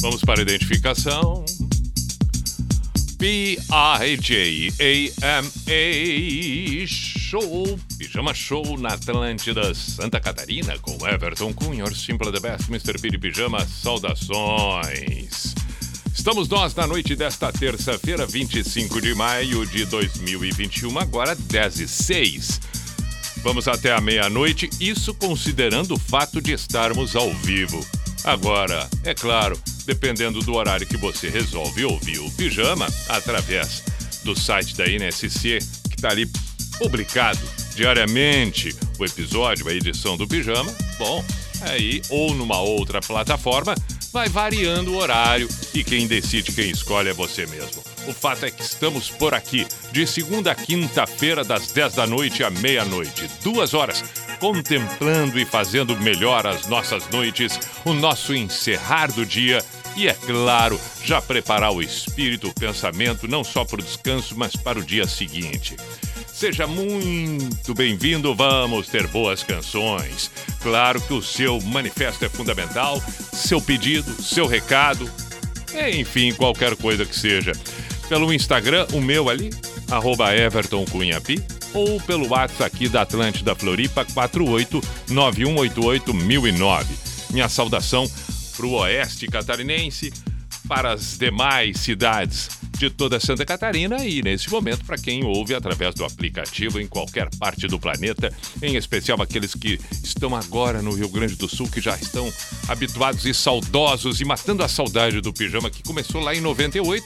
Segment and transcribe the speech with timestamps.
[0.00, 1.44] Vamos para a identificação.
[3.18, 4.78] P-I-J-A-M-A
[6.86, 12.98] Show, Pijama Show na Atlântida, Santa Catarina, com Everton Cunha, Simple the Best, Mr.
[13.00, 15.54] P de Pijama, saudações.
[16.14, 22.60] Estamos nós na noite desta terça-feira, 25 de maio de 2021, agora 10 e 6.
[23.42, 27.84] Vamos até a meia-noite, isso considerando o fato de estarmos ao vivo.
[28.24, 33.82] Agora, é claro, dependendo do horário que você resolve ouvir o pijama, através
[34.24, 36.28] do site da NSC, que está ali
[36.78, 37.40] publicado
[37.74, 41.24] diariamente o episódio, a edição do pijama, bom,
[41.62, 43.74] aí ou numa outra plataforma,
[44.12, 47.82] vai variando o horário e quem decide, quem escolhe é você mesmo.
[48.08, 52.42] O fato é que estamos por aqui, de segunda a quinta-feira, das 10 da noite
[52.42, 54.02] à meia-noite, duas horas,
[54.40, 59.62] contemplando e fazendo melhor as nossas noites, o nosso encerrar do dia
[59.94, 64.56] e, é claro, já preparar o espírito, o pensamento, não só para o descanso, mas
[64.56, 65.76] para o dia seguinte.
[66.32, 70.30] Seja muito bem-vindo, vamos ter boas canções.
[70.62, 73.02] Claro que o seu manifesto é fundamental,
[73.34, 75.10] seu pedido, seu recado,
[75.90, 77.52] enfim, qualquer coisa que seja.
[78.08, 79.50] Pelo Instagram, o meu ali,
[79.90, 81.42] arroba Everton Cunhapi,
[81.74, 86.86] ou pelo WhatsApp aqui da Atlântida Floripa, 489188009.
[87.30, 88.10] Minha saudação
[88.56, 90.12] para o Oeste Catarinense,
[90.66, 92.48] para as demais cidades
[92.78, 97.28] de toda Santa Catarina e, nesse momento, para quem ouve através do aplicativo em qualquer
[97.36, 98.32] parte do planeta,
[98.62, 102.32] em especial aqueles que estão agora no Rio Grande do Sul, que já estão
[102.68, 107.04] habituados e saudosos e matando a saudade do pijama que começou lá em 98.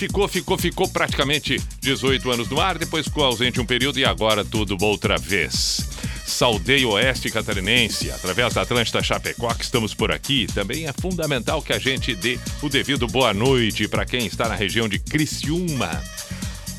[0.00, 4.42] Ficou, ficou, ficou praticamente 18 anos no ar, depois ficou ausente um período e agora
[4.42, 5.86] tudo outra vez.
[6.24, 10.46] Saldeio Oeste Catarinense, através da Atlântida Chapecó, que estamos por aqui.
[10.54, 14.54] Também é fundamental que a gente dê o devido boa noite para quem está na
[14.54, 16.02] região de Criciúma,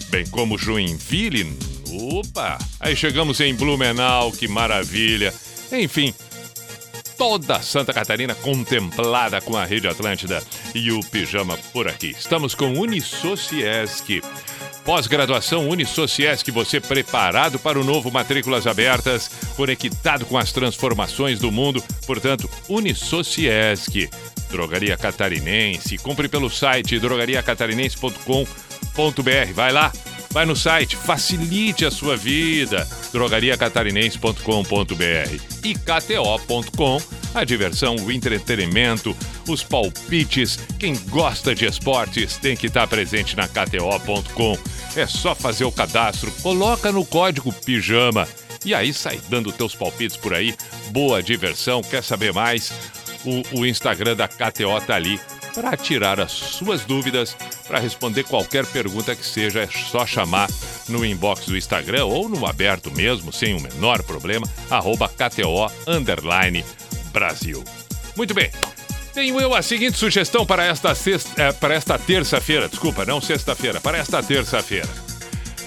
[0.10, 1.56] bem como Joinville.
[1.92, 2.58] Opa!
[2.80, 5.32] Aí chegamos em Blumenau, que maravilha!
[5.72, 6.12] Enfim,
[7.22, 10.42] toda Santa Catarina contemplada com a Rede Atlântida
[10.74, 12.16] e o Pijama por aqui.
[12.18, 14.24] Estamos com Unisociesc.
[14.84, 21.84] Pós-graduação Unisociesc, você preparado para o novo Matrículas Abertas, conectado com as transformações do mundo.
[22.08, 24.10] Portanto, Unisociesc.
[24.50, 26.00] Drogaria Catarinense.
[26.00, 29.54] Compre pelo site drogariacatarinense.com.br.
[29.54, 29.92] Vai lá,
[30.32, 32.88] vai no site, facilite a sua vida.
[33.12, 37.00] drogariacatarinense.com.br e kto.com.
[37.34, 39.16] A diversão, o entretenimento,
[39.48, 40.60] os palpites.
[40.80, 44.58] Quem gosta de esportes tem que estar presente na kto.com.
[44.96, 48.28] É só fazer o cadastro, coloca no código pijama
[48.66, 50.56] e aí sai dando teus palpites por aí.
[50.90, 51.82] Boa diversão.
[51.82, 52.74] Quer saber mais?
[53.24, 55.20] O, o Instagram da KTO tá ali
[55.54, 57.36] para tirar as suas dúvidas,
[57.68, 60.50] para responder qualquer pergunta que seja, é só chamar
[60.88, 65.72] no inbox do Instagram ou no aberto mesmo, sem o menor problema, arroba KTO
[67.12, 67.64] Brasil.
[68.16, 68.50] Muito bem.
[69.14, 73.82] Tenho eu a seguinte sugestão para esta, sexta, é, para esta terça-feira, desculpa, não sexta-feira,
[73.82, 74.88] para esta terça-feira.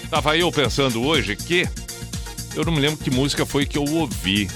[0.09, 1.69] Tava eu pensando hoje que
[2.55, 4.49] eu não me lembro que música foi que eu ouvi.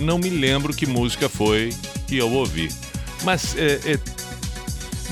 [0.00, 1.74] Não me lembro que música foi
[2.06, 2.68] que eu ouvi.
[3.24, 3.98] Mas é, é,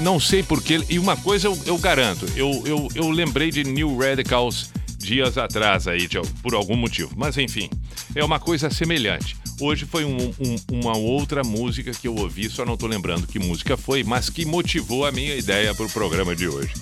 [0.00, 0.80] não sei porquê.
[0.88, 5.86] E uma coisa eu, eu garanto, eu, eu, eu lembrei de New Radicals dias atrás
[5.86, 7.12] aí, de, por algum motivo.
[7.16, 7.70] Mas enfim,
[8.14, 9.36] é uma coisa semelhante.
[9.60, 13.38] Hoje foi um, um, uma outra música que eu ouvi, só não estou lembrando que
[13.38, 16.72] música foi, mas que motivou a minha ideia para o programa de hoje.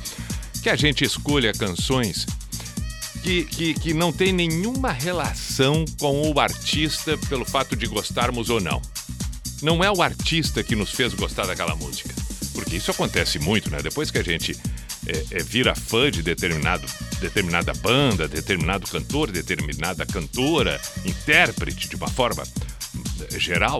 [0.63, 2.27] Que a gente escolha canções
[3.23, 8.61] que, que, que não tem nenhuma relação com o artista pelo fato de gostarmos ou
[8.61, 8.81] não.
[9.61, 12.15] Não é o artista que nos fez gostar daquela música.
[12.59, 13.79] Porque isso acontece muito, né?
[13.81, 14.59] Depois que a gente
[15.07, 16.85] é, é, vira fã de determinado,
[17.21, 22.43] determinada banda, determinado cantor, determinada cantora, intérprete de uma forma
[23.33, 23.79] é, geral,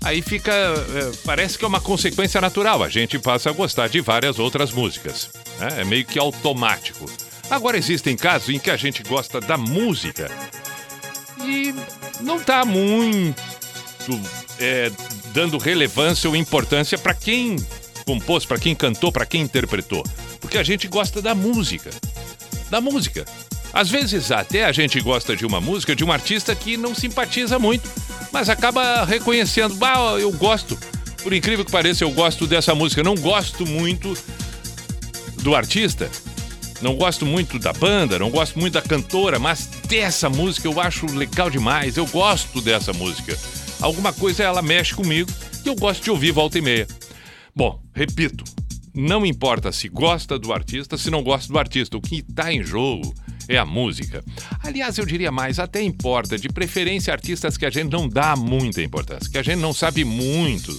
[0.00, 0.52] aí fica.
[0.52, 2.84] É, parece que é uma consequência natural.
[2.84, 5.28] A gente passa a gostar de várias outras músicas.
[5.58, 5.80] Né?
[5.80, 7.10] É meio que automático.
[7.50, 10.30] Agora existem casos em que a gente gosta da música
[11.44, 11.74] e
[12.20, 13.34] não está muito
[14.60, 14.92] é,
[15.34, 17.56] dando relevância ou importância para quem
[18.10, 20.04] compôs, para quem cantou, para quem interpretou.
[20.40, 21.90] Porque a gente gosta da música.
[22.68, 23.24] Da música.
[23.72, 27.56] Às vezes até a gente gosta de uma música de um artista que não simpatiza
[27.56, 27.88] muito,
[28.32, 30.76] mas acaba reconhecendo, bah, eu gosto.
[31.22, 33.00] Por incrível que pareça, eu gosto dessa música.
[33.00, 34.18] Não gosto muito
[35.42, 36.10] do artista,
[36.82, 41.06] não gosto muito da banda, não gosto muito da cantora, mas dessa música eu acho
[41.14, 41.96] legal demais.
[41.96, 43.38] Eu gosto dessa música.
[43.80, 45.30] Alguma coisa ela mexe comigo
[45.64, 46.88] e eu gosto de ouvir volta e meia.
[47.54, 48.44] Bom, repito,
[48.94, 52.64] não importa se gosta do artista, se não gosta do artista, o que está em
[52.64, 53.14] jogo
[53.46, 54.24] é a música.
[54.62, 58.80] Aliás, eu diria mais, até importa, de preferência artistas que a gente não dá muita
[58.80, 60.74] importância, que a gente não sabe muito,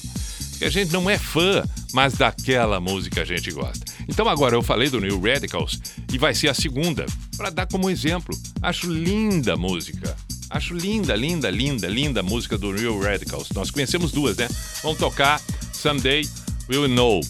[0.57, 1.63] que a gente não é fã,
[1.93, 3.85] mas daquela música a gente gosta.
[4.07, 5.79] Então agora eu falei do New Radicals
[6.11, 7.05] e vai ser a segunda,
[7.37, 8.35] para dar como exemplo.
[8.63, 10.17] Acho linda a música.
[10.49, 13.49] Acho linda, linda, linda, linda a música do New Radicals.
[13.53, 14.49] Nós conhecemos duas, né?
[14.81, 15.39] Vamos tocar
[15.71, 16.27] Someday
[16.71, 17.21] We'll Know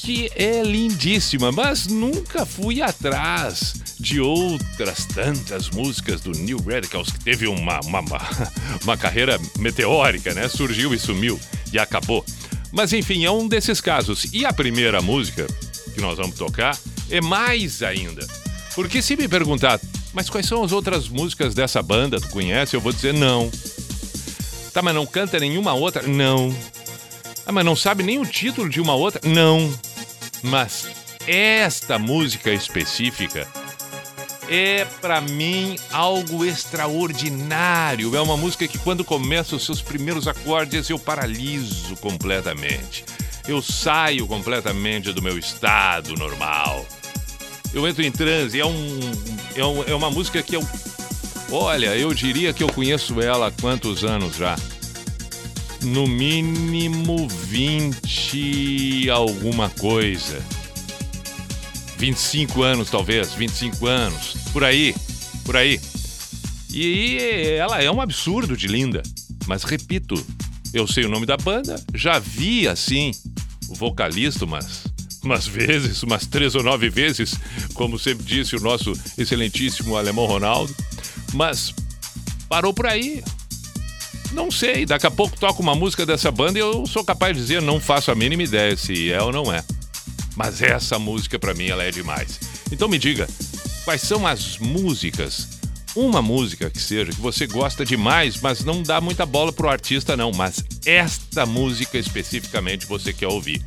[0.00, 7.22] que é lindíssima, mas nunca fui atrás de outras tantas músicas do New Radicals, que
[7.22, 8.02] teve uma, uma,
[8.82, 10.48] uma carreira meteórica, né?
[10.48, 11.38] Surgiu e sumiu
[11.70, 12.24] e acabou.
[12.72, 14.26] Mas enfim, é um desses casos.
[14.32, 15.46] E a primeira música
[15.94, 16.78] que nós vamos tocar
[17.10, 18.26] é mais ainda.
[18.74, 19.78] Porque se me perguntar,
[20.14, 22.18] mas quais são as outras músicas dessa banda?
[22.18, 22.74] Tu conhece?
[22.74, 23.50] Eu vou dizer não.
[24.72, 26.02] Tá, mas não canta nenhuma outra?
[26.02, 26.56] Não.
[27.50, 29.20] Ah, mas não sabe nem o título de uma outra?
[29.24, 29.76] Não.
[30.40, 30.86] Mas
[31.26, 33.44] esta música específica
[34.48, 38.14] é para mim algo extraordinário.
[38.14, 43.04] É uma música que quando começa os seus primeiros acordes eu paraliso completamente.
[43.48, 46.86] Eu saio completamente do meu estado normal.
[47.74, 48.60] Eu entro em transe.
[48.60, 49.00] É, um,
[49.56, 50.64] é, um, é uma música que eu.
[51.50, 54.54] Olha, eu diria que eu conheço ela há quantos anos já?
[55.82, 60.40] No mínimo 20 alguma coisa.
[61.98, 64.94] 25 anos, talvez, 25 anos, por aí,
[65.44, 65.80] por aí.
[66.72, 67.18] E
[67.58, 69.02] ela é um absurdo de linda.
[69.46, 70.14] Mas repito,
[70.72, 73.10] eu sei o nome da banda, já vi assim
[73.68, 74.84] o vocalista umas,
[75.22, 77.34] umas vezes, umas três ou nove vezes,
[77.74, 80.74] como sempre disse o nosso excelentíssimo alemão Ronaldo.
[81.34, 81.74] Mas
[82.48, 83.22] parou por aí.
[84.32, 87.42] Não sei, daqui a pouco toco uma música dessa banda e eu sou capaz de
[87.42, 89.64] dizer, não faço a mínima ideia se é ou não é.
[90.36, 92.38] Mas essa música para mim ela é demais.
[92.70, 93.28] Então me diga,
[93.84, 95.48] quais são as músicas?
[95.96, 100.16] Uma música que seja que você gosta demais, mas não dá muita bola pro artista
[100.16, 103.60] não, mas esta música especificamente você quer ouvir.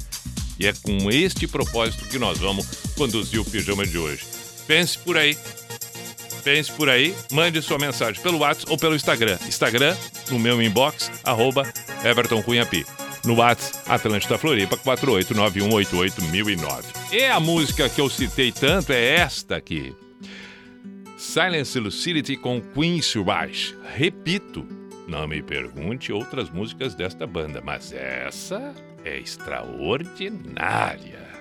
[0.57, 2.65] E é com este propósito que nós vamos
[2.95, 4.23] conduzir o pijama de hoje.
[4.65, 5.37] Pense por aí,
[6.43, 9.37] Pense por aí, mande sua mensagem pelo WhatsApp ou pelo Instagram.
[9.47, 9.95] Instagram,
[10.29, 11.63] no meu inbox, arroba
[12.03, 12.85] Everton Cunhapi.
[13.23, 16.83] No WhatsApp, Atlântida Floripa, 489188009.
[17.13, 19.95] E a música que eu citei tanto é esta aqui.
[21.17, 23.73] Silence Lucidity com Queen's Rush.
[23.95, 24.67] Repito,
[25.07, 28.75] não me pergunte outras músicas desta banda, mas essa
[29.05, 31.32] é extraordinária.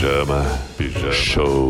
[0.00, 0.44] Pijama,
[0.78, 1.12] pijama.
[1.12, 1.69] Show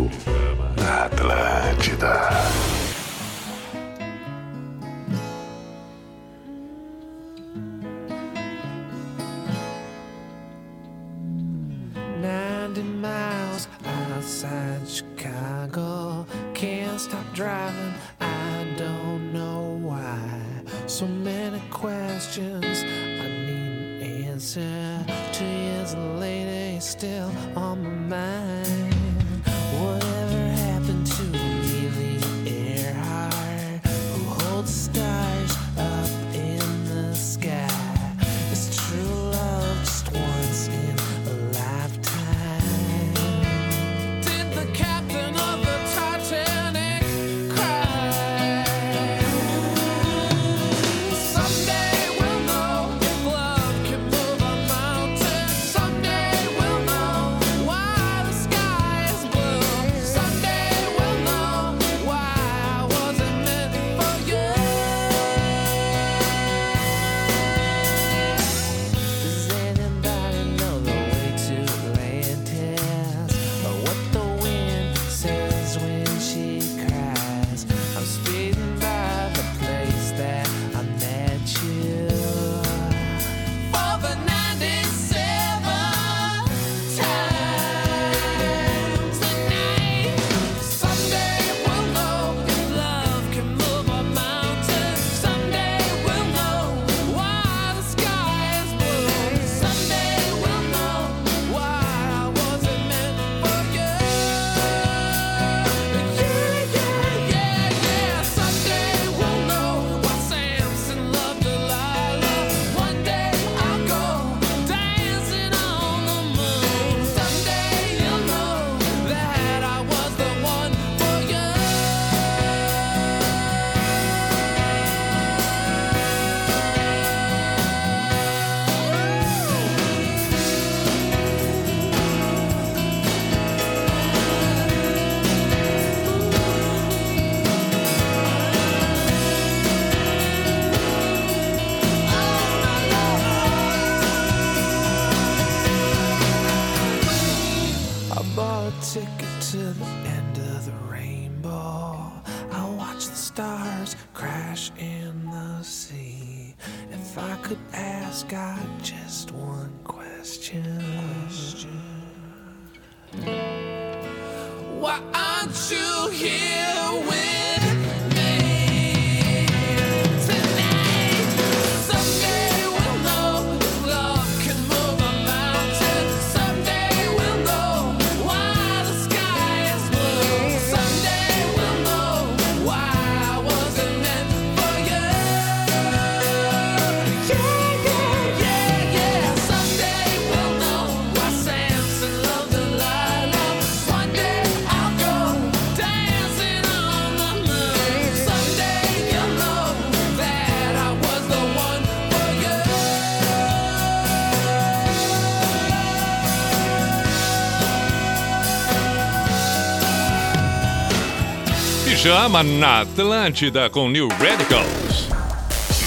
[212.21, 215.09] Pijama na Atlântida com New Radicals.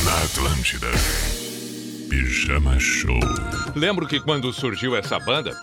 [0.03, 0.87] Na Atlântida.
[2.09, 3.19] Pijama Show.
[3.75, 5.55] Lembro que quando surgiu essa banda,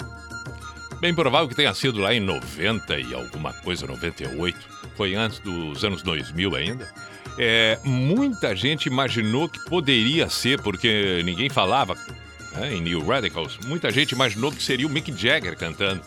[1.00, 4.56] bem provável que tenha sido lá em 90 e alguma coisa, 98,
[4.94, 6.88] foi antes dos anos 2000 ainda.
[7.36, 11.96] É, muita gente imaginou que poderia ser, porque ninguém falava
[12.52, 16.00] né, em New Radicals, muita gente imaginou que seria o Mick Jagger cantando.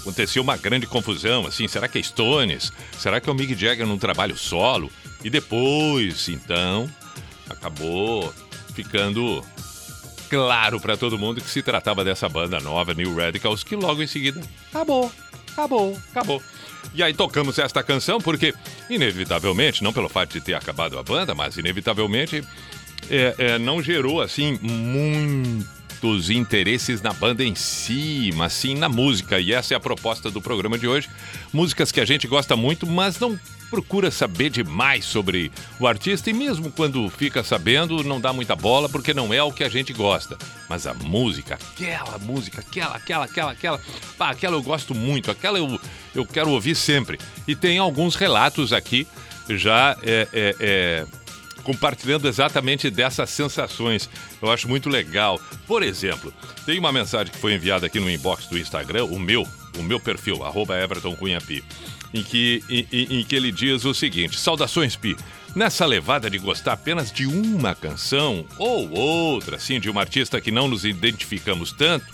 [0.00, 2.72] Aconteceu uma grande confusão, assim, será que é Stones?
[2.98, 4.90] Será que é o Mick Jagger num trabalho solo?
[5.22, 6.90] E depois, então,
[7.48, 8.32] acabou
[8.74, 9.44] ficando
[10.30, 14.06] claro para todo mundo que se tratava dessa banda nova, New Radicals, que logo em
[14.06, 15.12] seguida acabou,
[15.52, 16.42] acabou, acabou.
[16.94, 18.54] E aí tocamos esta canção porque,
[18.88, 22.42] inevitavelmente, não pelo fato de ter acabado a banda, mas inevitavelmente
[23.10, 24.58] é, é, não gerou assim
[26.02, 29.38] muitos interesses na banda em si, mas sim na música.
[29.38, 31.08] E essa é a proposta do programa de hoje.
[31.52, 36.32] Músicas que a gente gosta muito, mas não procura saber demais sobre o artista e
[36.32, 39.92] mesmo quando fica sabendo, não dá muita bola porque não é o que a gente
[39.92, 40.38] gosta.
[40.68, 43.80] Mas a música, aquela música, aquela, aquela, aquela, aquela,
[44.16, 45.78] pá, aquela eu gosto muito, aquela eu,
[46.14, 47.18] eu quero ouvir sempre.
[47.46, 49.06] E tem alguns relatos aqui
[49.48, 51.06] já é, é, é,
[51.60, 54.08] compartilhando exatamente dessas sensações.
[54.40, 55.40] Eu acho muito legal.
[55.66, 56.32] Por exemplo,
[56.66, 59.46] tem uma mensagem que foi enviada aqui no inbox do Instagram, o meu,
[59.78, 61.62] o meu perfil, arroba Everton Cunha Pi,
[62.12, 62.86] em que, em,
[63.20, 65.16] em- que ele diz o seguinte: Saudações, Pi.
[65.54, 70.52] Nessa levada de gostar apenas de uma canção ou outra, assim, de uma artista que
[70.52, 72.06] não nos identificamos tanto,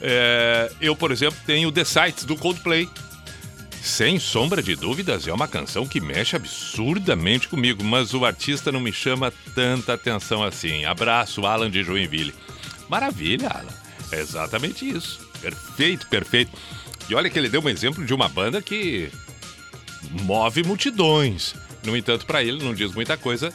[0.00, 2.88] é, eu, por exemplo, tenho The Sights do Coldplay.
[3.86, 8.80] Sem sombra de dúvidas, é uma canção que mexe absurdamente comigo, mas o artista não
[8.80, 10.84] me chama tanta atenção assim.
[10.84, 12.34] Abraço, Alan de Joinville.
[12.88, 13.72] Maravilha, Alan.
[14.10, 15.20] É exatamente isso.
[15.40, 16.50] Perfeito, perfeito.
[17.08, 19.08] E olha que ele deu um exemplo de uma banda que
[20.22, 21.54] move multidões.
[21.84, 23.54] No entanto, para ele não diz muita coisa,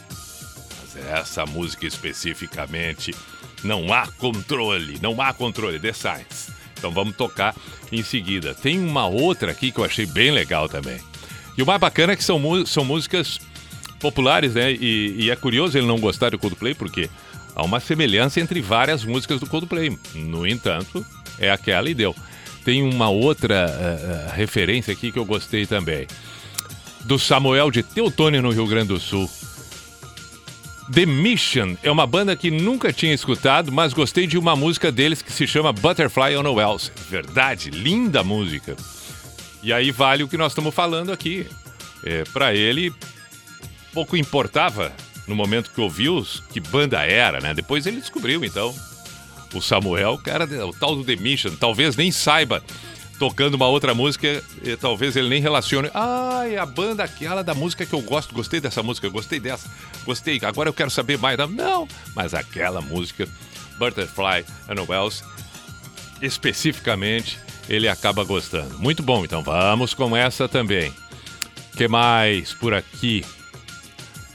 [0.79, 3.13] mas essa música especificamente
[3.65, 6.60] não há controle, não há controle, The Science.
[6.81, 7.55] Então vamos tocar
[7.91, 8.55] em seguida.
[8.55, 10.99] Tem uma outra aqui que eu achei bem legal também.
[11.55, 13.39] E o mais bacana é que são, são músicas
[13.99, 14.71] populares, né?
[14.73, 17.07] E, e é curioso ele não gostar do Coldplay, porque
[17.55, 19.95] há uma semelhança entre várias músicas do Coldplay.
[20.15, 21.05] No entanto,
[21.37, 22.15] é aquela e deu.
[22.65, 26.07] Tem uma outra ah, ah, referência aqui que eu gostei também.
[27.01, 29.29] Do Samuel de Teutônia, no Rio Grande do Sul.
[30.91, 35.21] The Mission é uma banda que nunca tinha escutado, mas gostei de uma música deles
[35.21, 36.91] que se chama Butterfly on a Wells.
[37.09, 38.75] Verdade, linda música.
[39.63, 41.47] E aí vale o que nós estamos falando aqui.
[42.03, 42.93] É, para ele,
[43.93, 44.91] pouco importava
[45.25, 47.53] no momento que ouviu que banda era, né?
[47.53, 48.75] Depois ele descobriu, então.
[49.53, 52.61] O Samuel, cara, o tal do The Mission, talvez nem saiba
[53.21, 55.91] tocando uma outra música, e talvez ele nem relacione.
[55.93, 59.69] Ah, é a banda aquela da música que eu gosto, gostei dessa música, gostei dessa,
[60.03, 61.37] gostei, agora eu quero saber mais.
[61.37, 63.29] Não, mas aquela música,
[63.77, 65.23] Butterfly and Wells,
[66.19, 67.37] especificamente,
[67.69, 68.79] ele acaba gostando.
[68.79, 70.91] Muito bom, então vamos com essa também.
[71.77, 73.23] que mais por aqui?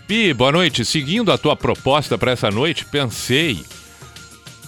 [0.07, 0.85] Pi, boa noite.
[0.85, 3.65] Seguindo a tua proposta para essa noite, pensei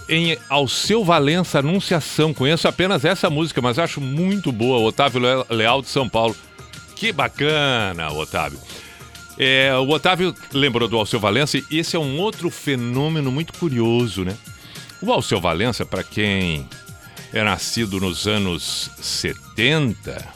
[0.09, 2.33] em Alceu Valença Anunciação.
[2.33, 4.79] Conheço apenas essa música, mas acho muito boa.
[4.81, 6.35] Otávio Le- Leal de São Paulo.
[6.97, 8.59] Que bacana, Otávio.
[9.39, 14.25] É, o Otávio lembrou do Alceu Valença e esse é um outro fenômeno muito curioso,
[14.25, 14.37] né?
[15.01, 16.67] O Alceu Valença, para quem
[17.33, 20.27] é nascido nos anos 70,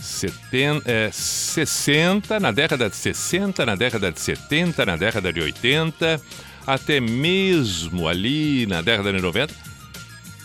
[0.00, 6.20] 70, é, 60, na década de 60, na década de 70, na década de 80,
[6.66, 9.54] até mesmo ali na década de 90.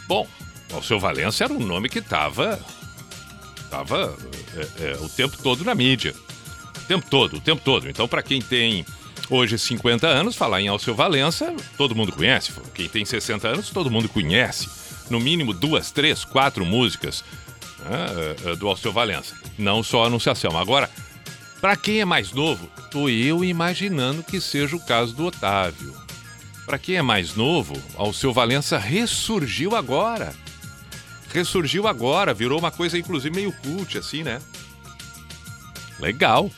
[0.08, 0.28] Bom,
[0.74, 2.60] Alceu Valença era um nome que estava
[3.72, 4.14] tava,
[4.56, 6.14] é, é, o tempo todo na mídia.
[6.84, 7.90] O tempo todo, o tempo todo.
[7.90, 8.86] Então, para quem tem
[9.30, 12.52] hoje 50 anos, falar em Alceu Valença, todo mundo conhece.
[12.76, 14.70] Quem tem 60 anos, todo mundo conhece.
[15.10, 17.24] No mínimo duas, três, quatro músicas
[17.80, 19.36] né, é, é, do Alceu Valença.
[19.58, 20.58] Não só a Anunciação.
[20.58, 20.90] Agora,
[21.62, 25.96] para quem é mais novo, tô eu imaginando que seja o caso do Otávio.
[26.66, 30.34] Para quem é mais novo, Alceu Valença ressurgiu agora.
[31.32, 34.42] Ressurgiu agora, virou uma coisa inclusive meio cult, assim, né?
[36.00, 36.50] Legal.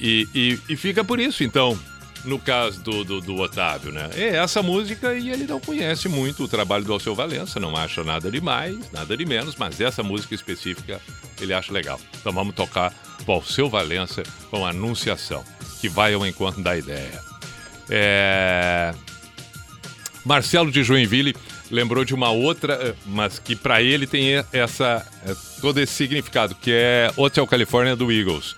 [0.00, 1.78] E, e, e fica por isso, então,
[2.24, 4.10] no caso do, do, do, Otávio, né?
[4.14, 8.02] É essa música e ele não conhece muito o trabalho do Alceu Valença, não acha
[8.02, 11.00] nada de mais, nada de menos, mas essa música específica
[11.40, 12.00] ele acha legal.
[12.20, 12.92] Então vamos tocar
[13.26, 15.44] o Alceu Valença com Anunciação,
[15.80, 17.20] que vai ao encontro da ideia.
[17.90, 18.94] É...
[20.24, 21.36] Marcelo de Joinville
[21.70, 26.54] lembrou de uma outra, eh, mas que para ele tem essa eh, todo esse significado,
[26.54, 28.56] que é Hotel California do Eagles.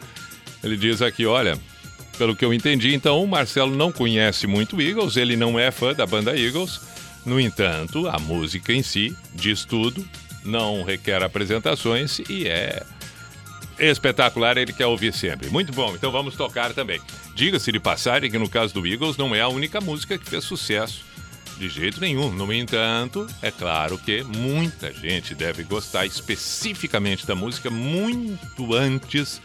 [0.62, 1.58] Ele diz aqui, olha,
[2.16, 5.94] pelo que eu entendi, então o Marcelo não conhece muito Eagles, ele não é fã
[5.94, 6.80] da banda Eagles.
[7.24, 10.06] No entanto, a música em si diz tudo,
[10.44, 12.82] não requer apresentações e é
[13.78, 15.50] espetacular, ele quer ouvir sempre.
[15.50, 17.00] Muito bom, então vamos tocar também.
[17.34, 20.44] Diga-se de passagem que no caso do Eagles não é a única música que fez
[20.44, 21.04] sucesso
[21.58, 22.30] de jeito nenhum.
[22.30, 29.40] No entanto, é claro que muita gente deve gostar especificamente da música muito antes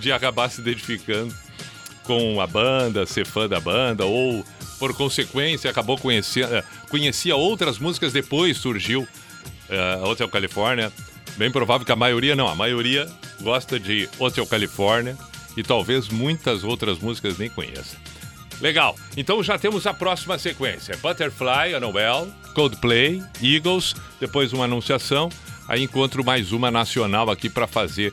[0.00, 1.34] de acabar se identificando
[2.04, 4.44] com a banda, ser fã da banda, ou
[4.78, 10.90] por consequência acabou conhecendo, eh, conhecia outras músicas depois surgiu uh, Hotel California.
[11.36, 13.06] Bem provável que a maioria não, a maioria
[13.40, 15.16] gosta de Hotel California
[15.56, 17.96] e talvez muitas outras músicas nem conheça.
[18.60, 18.96] Legal.
[19.16, 25.30] Então já temos a próxima sequência: Butterfly, Anuel, Coldplay, Eagles, depois uma anunciação.
[25.68, 28.12] Aí encontro mais uma nacional aqui para fazer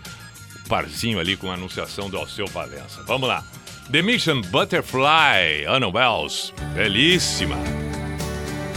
[0.68, 3.02] parzinho ali com a anunciação do Alceu Valença.
[3.08, 3.44] Vamos lá.
[3.92, 6.54] The Mission Butterfly, Anuels.
[6.74, 7.58] Belíssima.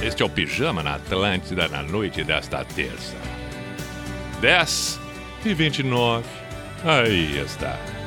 [0.02, 3.16] Este é o Pijama na Atlântida na noite desta terça.
[4.40, 5.00] 10
[5.44, 6.24] e 29.
[6.84, 7.99] Aí está.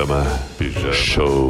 [0.00, 0.24] Pijama,
[0.58, 0.92] pijama.
[0.94, 1.49] Show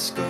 [0.00, 0.29] let's go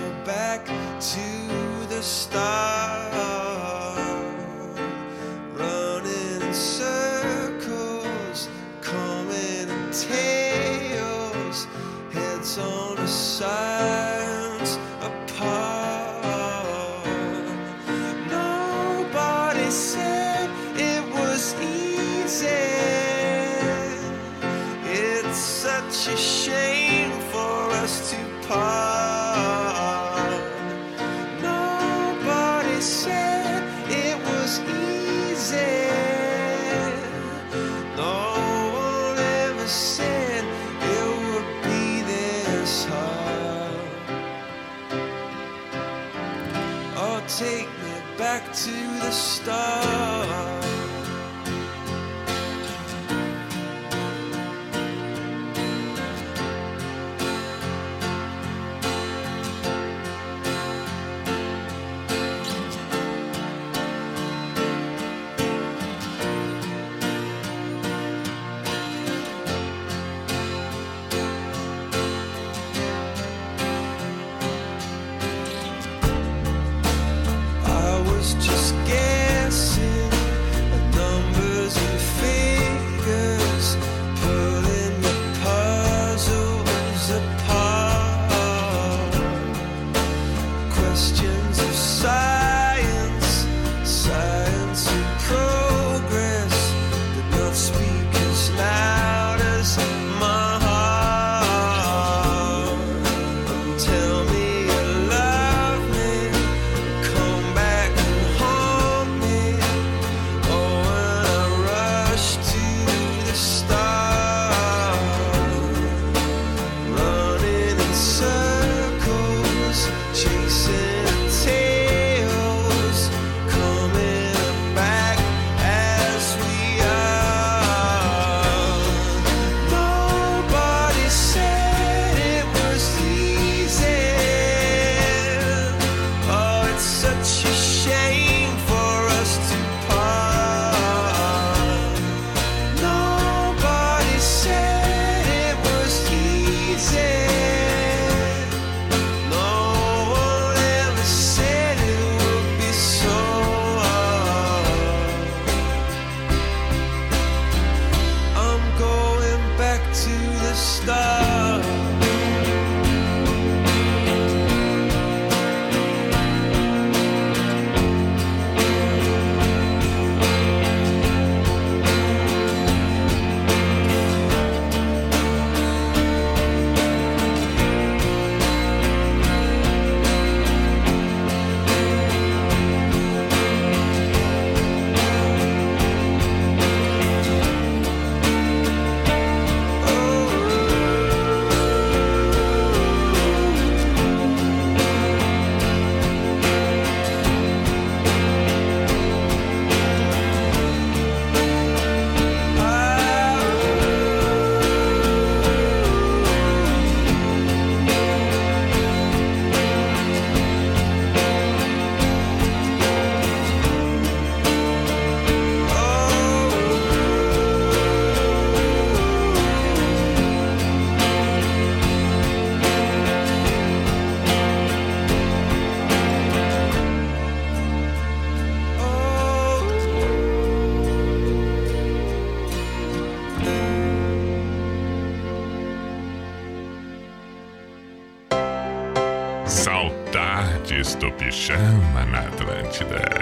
[241.51, 243.20] pijama na Atlântida.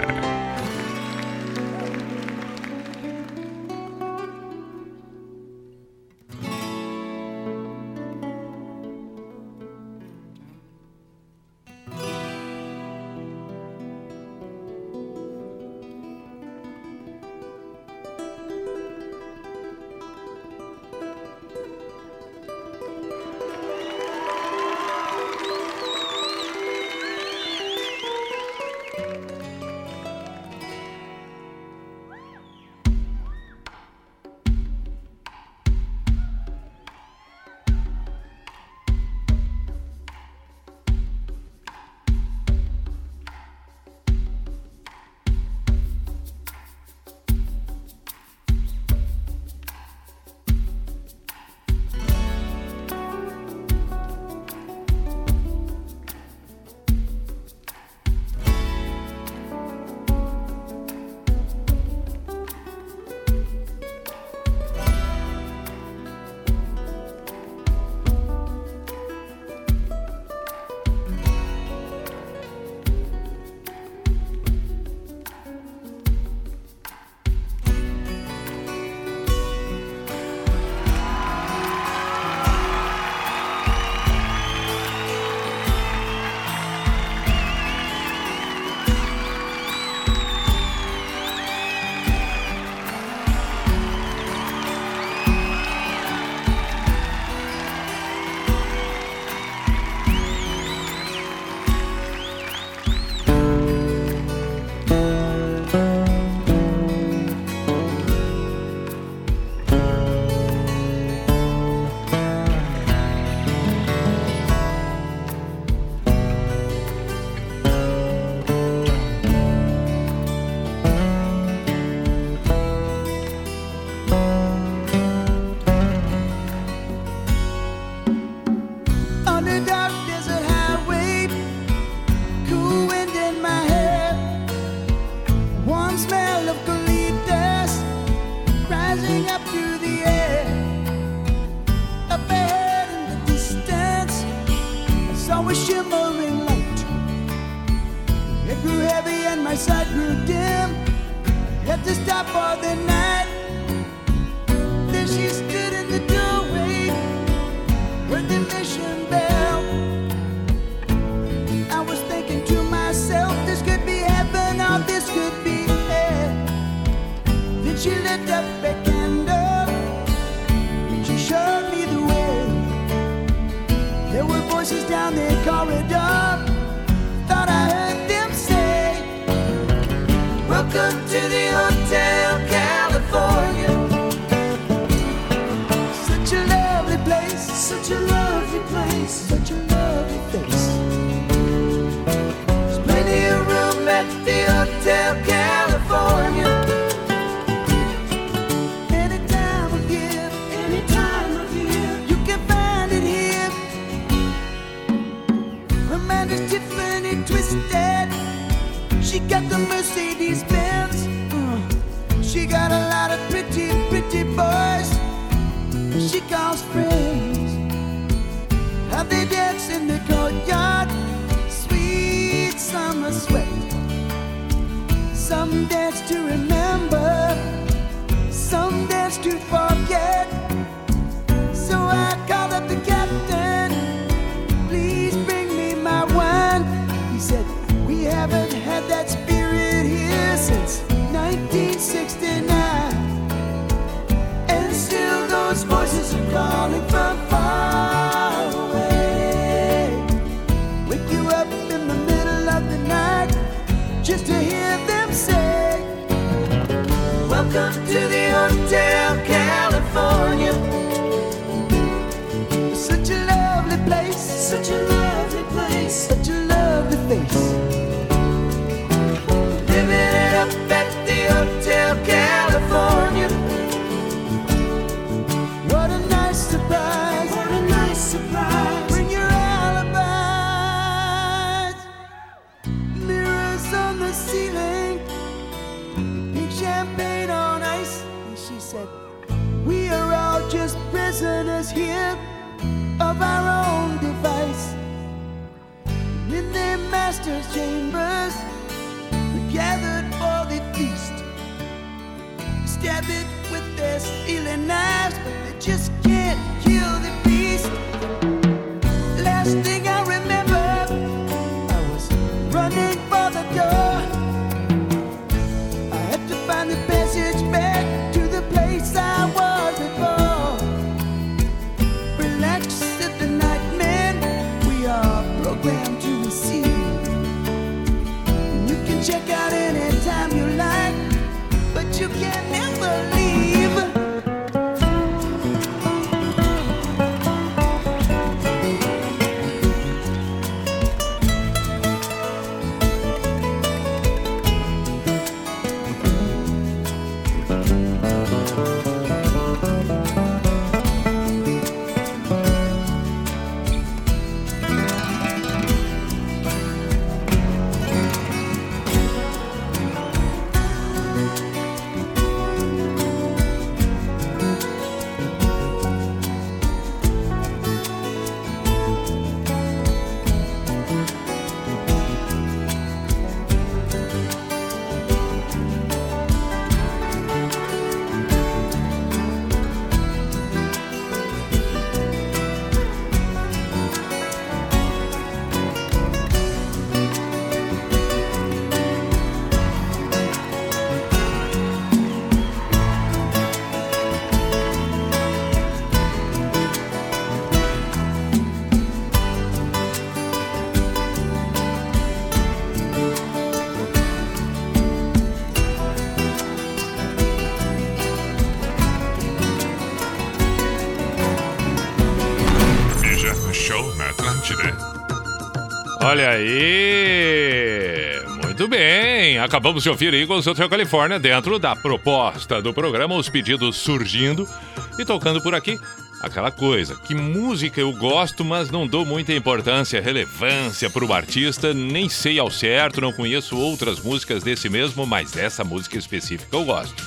[416.09, 418.19] Olha aí!
[418.43, 419.37] Muito bem!
[419.37, 424.49] Acabamos de ouvir Eagles Hotel Califórnia dentro da proposta do programa, os pedidos surgindo
[424.97, 425.79] e tocando por aqui.
[426.19, 431.75] Aquela coisa, que música eu gosto, mas não dou muita importância, relevância para o artista,
[431.75, 436.65] nem sei ao certo, não conheço outras músicas desse mesmo, mas essa música específica eu
[436.65, 437.03] gosto.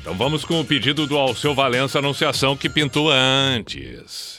[0.00, 4.35] Então vamos com o pedido do Alceu Valença Anunciação que pintou antes.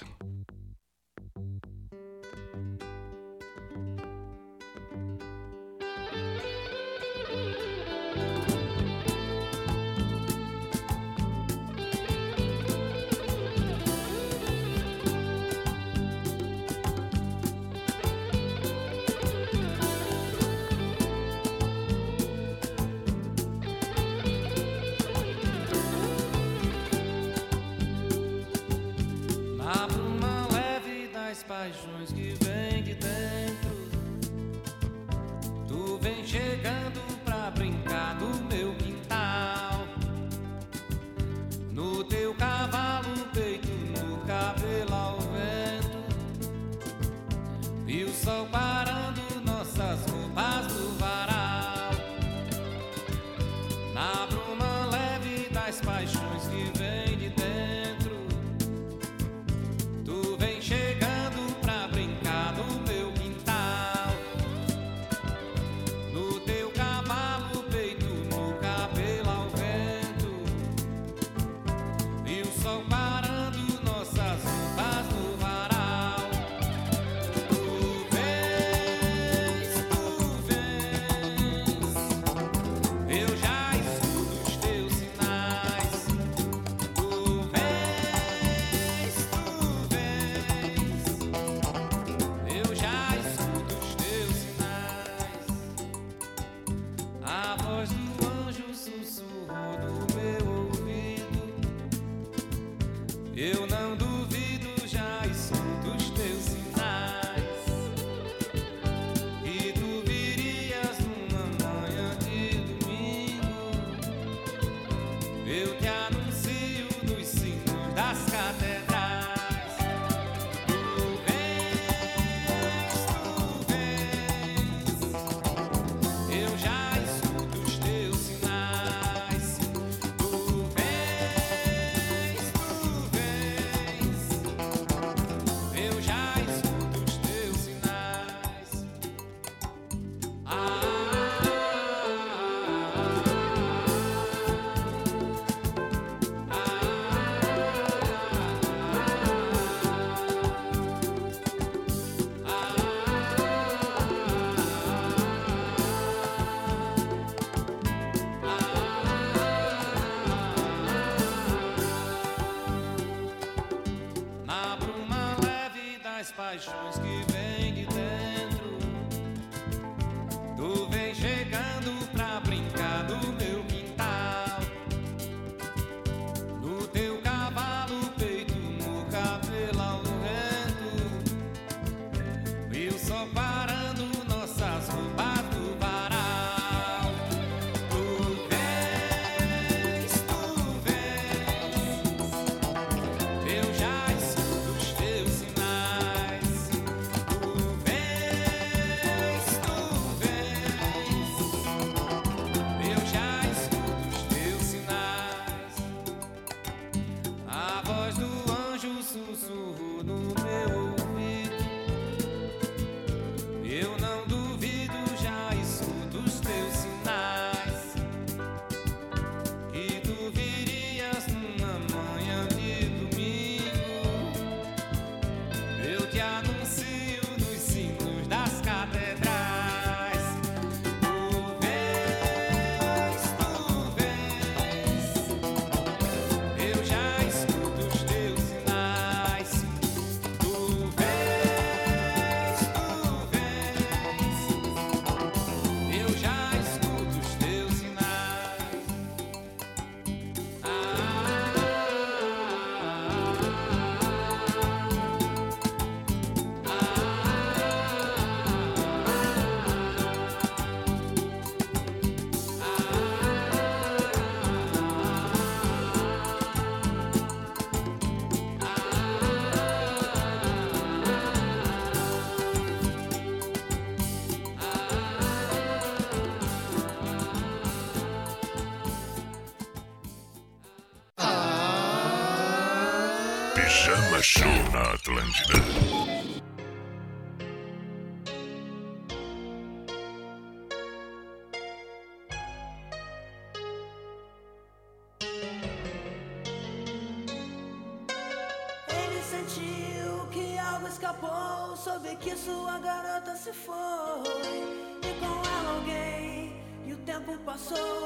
[307.57, 307.96] O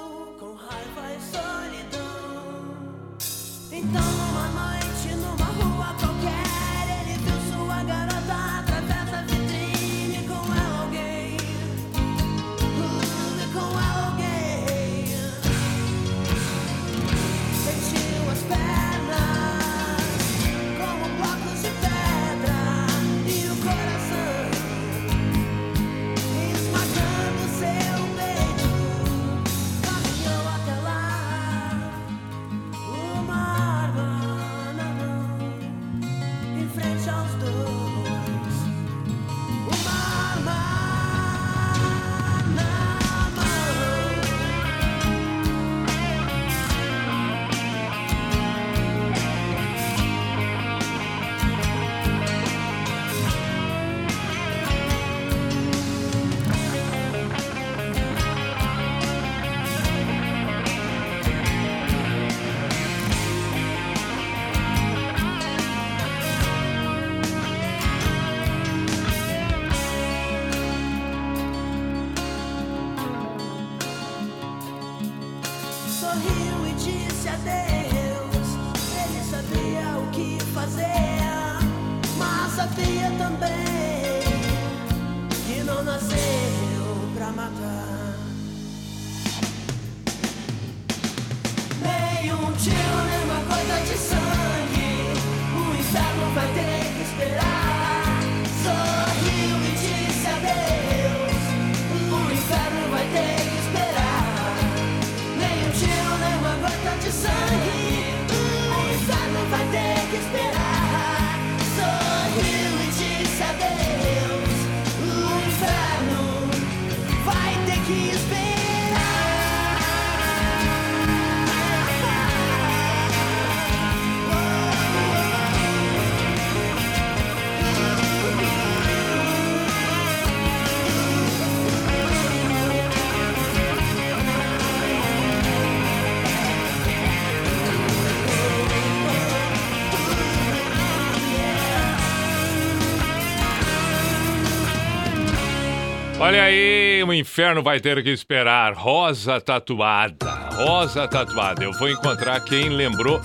[147.12, 148.74] o inferno vai ter que esperar.
[148.74, 150.32] Rosa tatuada.
[150.56, 151.64] Rosa tatuada.
[151.64, 153.22] Eu vou encontrar quem lembrou.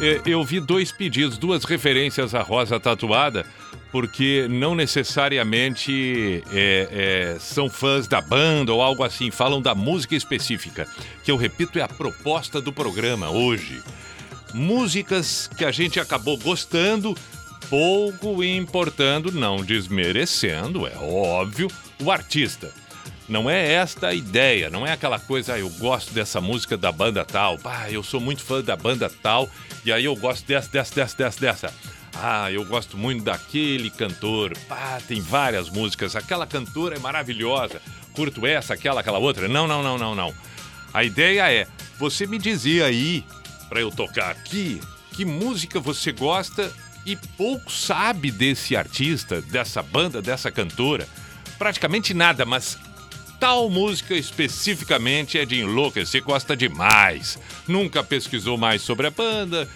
[0.00, 3.46] Eh, Eu vi dois pedidos, duas referências à rosa tatuada,
[3.92, 10.16] porque não necessariamente eh, eh, são fãs da banda ou algo assim, falam da música
[10.16, 10.86] específica,
[11.24, 13.80] que eu repito é a proposta do programa hoje.
[14.52, 17.16] Músicas que a gente acabou gostando,
[17.70, 21.68] pouco importando, não desmerecendo, é óbvio,
[22.02, 22.72] o artista.
[23.28, 26.90] Não é esta a ideia, não é aquela coisa, ah, eu gosto dessa música da
[26.90, 29.50] banda tal, pá, eu sou muito fã da banda tal,
[29.84, 31.74] e aí eu gosto dessa, dessa, dessa, dessa, dessa.
[32.14, 37.82] Ah, eu gosto muito daquele cantor, pá, tem várias músicas, aquela cantora é maravilhosa,
[38.14, 39.46] curto essa, aquela, aquela outra.
[39.46, 40.34] Não, não, não, não, não.
[40.94, 41.66] A ideia é,
[41.98, 43.22] você me dizia aí,
[43.68, 44.80] pra eu tocar aqui,
[45.12, 46.72] que música você gosta
[47.04, 51.06] e pouco sabe desse artista, dessa banda, dessa cantora.
[51.58, 52.78] Praticamente nada, mas
[53.38, 57.38] tal música especificamente é de enlouquecer, gosta demais.
[57.66, 59.68] Nunca pesquisou mais sobre a banda.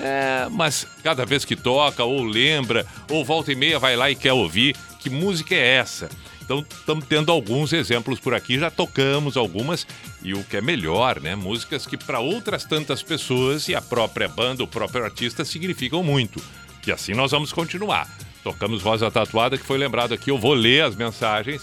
[0.00, 4.14] É, mas cada vez que toca, ou lembra, ou volta e meia vai lá e
[4.14, 6.08] quer ouvir, que música é essa?
[6.40, 9.86] Então estamos tendo alguns exemplos por aqui, já tocamos algumas,
[10.22, 11.34] e o que é melhor, né?
[11.34, 16.42] Músicas que para outras tantas pessoas e a própria banda, o próprio artista significam muito.
[16.86, 18.08] E assim nós vamos continuar.
[18.42, 21.62] Tocamos Rosa Tatuada, que foi lembrado aqui, eu vou ler as mensagens,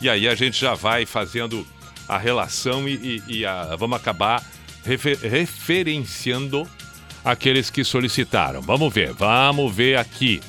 [0.00, 1.66] e aí a gente já vai fazendo
[2.08, 2.92] a relação e,
[3.28, 4.42] e- e a- vamos acabar
[4.84, 6.66] refer- referenciando
[7.24, 8.60] aqueles que solicitaram.
[8.62, 10.40] Vamos ver, vamos ver aqui.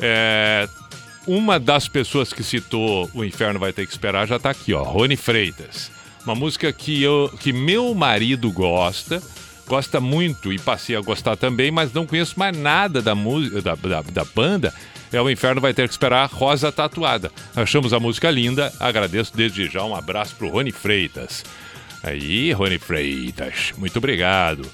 [0.00, 0.68] É,
[1.26, 4.82] uma das pessoas que citou O Inferno Vai Ter Que Esperar já tá aqui, ó.
[4.82, 5.90] Rony Freitas.
[6.24, 9.22] Uma música que, eu, que meu marido gosta,
[9.66, 13.74] gosta muito e passei a gostar também, mas não conheço mais nada da música da,
[13.74, 14.72] da, da banda.
[15.12, 17.30] É O Inferno Vai Ter Que Esperar Rosa Tatuada.
[17.54, 19.84] Achamos a música linda, agradeço desde já.
[19.84, 21.44] Um abraço pro Rony Freitas.
[22.02, 24.66] Aí, Rony Freitas, muito obrigado.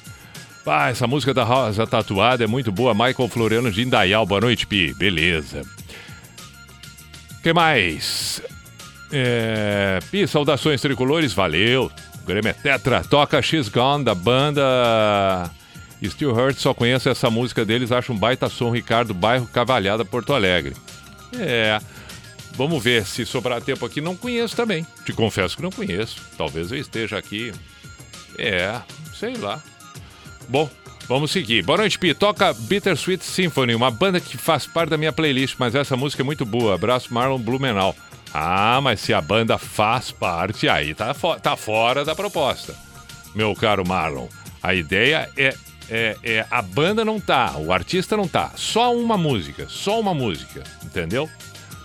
[0.65, 2.93] Ah, essa música da Rosa Tatuada é muito boa.
[2.95, 4.27] Michael Floriano de Indaial.
[4.27, 4.95] Boa noite, Pi.
[4.95, 5.63] Beleza.
[7.43, 8.43] que mais?
[9.11, 9.99] É...
[10.11, 11.33] Pi, saudações tricolores.
[11.33, 11.91] Valeu.
[12.23, 13.03] O Grêmio é tetra.
[13.03, 15.51] Toca X Gone da banda...
[16.05, 16.57] Still Hurt.
[16.59, 17.91] Só conheço essa música deles.
[17.93, 18.71] Acho um baita som.
[18.71, 20.75] Ricardo, bairro Cavalhada, Porto Alegre.
[21.39, 21.81] É...
[22.55, 24.01] Vamos ver se sobrar tempo aqui.
[24.01, 24.85] Não conheço também.
[25.05, 26.17] Te confesso que não conheço.
[26.37, 27.53] Talvez eu esteja aqui.
[28.37, 28.81] É,
[29.15, 29.63] sei lá.
[30.49, 30.69] Bom,
[31.07, 31.63] vamos seguir.
[31.65, 32.15] Boa noite, Pi.
[32.15, 36.25] Toca Bittersweet Symphony, uma banda que faz parte da minha playlist, mas essa música é
[36.25, 36.75] muito boa.
[36.75, 37.95] Abraço, Marlon Blumenau.
[38.35, 42.75] Ah, mas se a banda faz parte, aí tá, fo- tá fora da proposta.
[43.37, 44.27] Meu caro Marlon,
[44.63, 45.55] a ideia é,
[45.91, 48.53] é, é a banda não tá, o artista não tá.
[48.57, 51.29] Só uma música, só uma música, entendeu?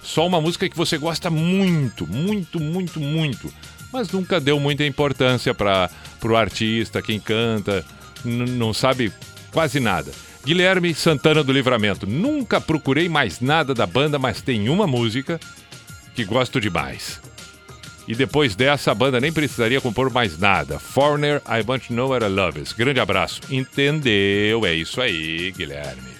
[0.01, 3.53] Só uma música que você gosta muito, muito, muito, muito.
[3.91, 5.89] Mas nunca deu muita importância para
[6.23, 7.85] o artista, quem canta,
[8.25, 9.13] não sabe
[9.51, 10.11] quase nada.
[10.45, 12.05] Guilherme Santana do Livramento.
[12.05, 15.39] Nunca procurei mais nada da banda, mas tem uma música
[16.13, 17.21] que gosto demais.
[18.07, 20.77] E depois dessa, a banda nem precisaria compor mais nada.
[20.77, 22.73] Foreigner, I Want to Know What I Love Is.
[22.73, 23.41] Grande abraço.
[23.49, 24.65] Entendeu?
[24.65, 26.11] É isso aí, Guilherme.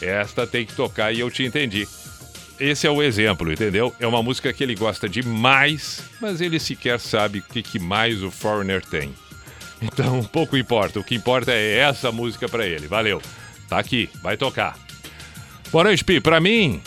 [0.00, 1.88] Esta tem que tocar e eu te entendi.
[2.60, 3.94] Esse é o exemplo, entendeu?
[3.98, 8.22] É uma música que ele gosta demais, mas ele sequer sabe o que, que mais
[8.22, 9.14] o Foreigner tem.
[9.80, 11.00] Então, pouco importa.
[11.00, 12.86] O que importa é essa música pra ele.
[12.86, 13.20] Valeu.
[13.68, 14.78] Tá aqui, vai tocar.
[15.72, 16.04] Boa noite.
[16.20, 16.80] Pra mim,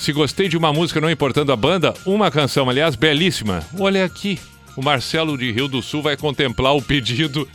[0.00, 3.62] se gostei de uma música, não importando a banda, uma canção, aliás, belíssima.
[3.78, 4.40] Olha aqui.
[4.74, 7.46] O Marcelo de Rio do Sul vai contemplar o pedido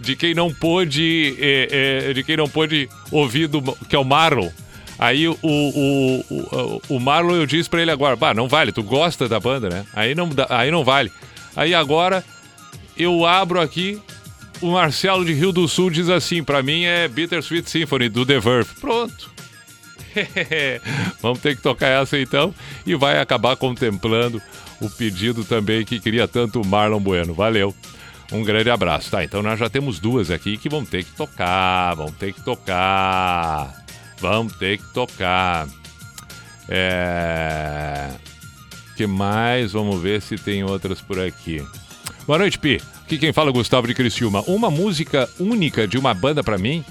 [0.00, 4.04] de quem não pôde, eh, eh, de quem não pôde ouvir, do, que é o
[4.04, 4.50] Marlon.
[4.98, 8.82] Aí o, o, o, o Marlon eu disse pra ele agora, bah, não vale, tu
[8.82, 9.86] gosta da banda, né?
[9.94, 11.10] Aí não, aí não vale.
[11.56, 12.22] Aí agora
[12.98, 13.98] eu abro aqui,
[14.60, 18.38] o Marcelo de Rio do Sul diz assim, pra mim é Bittersweet Symphony do The
[18.38, 18.70] Verve.
[18.78, 19.33] Pronto.
[21.20, 22.54] Vamos ter que tocar essa então
[22.86, 24.40] e vai acabar contemplando
[24.80, 27.34] o pedido também que queria tanto o Marlon Bueno.
[27.34, 27.74] Valeu.
[28.32, 29.10] Um grande abraço.
[29.10, 32.42] Tá, então nós já temos duas aqui que vão ter que tocar, vão ter que
[32.42, 33.84] tocar.
[34.18, 35.68] Vão ter que tocar.
[36.68, 38.10] É.
[38.96, 39.72] que mais?
[39.72, 41.62] Vamos ver se tem outras por aqui.
[42.26, 42.80] Boa noite, Pi.
[43.04, 44.42] Aqui quem fala é Gustavo de Criciúma.
[44.46, 46.82] Uma música única de uma banda pra mim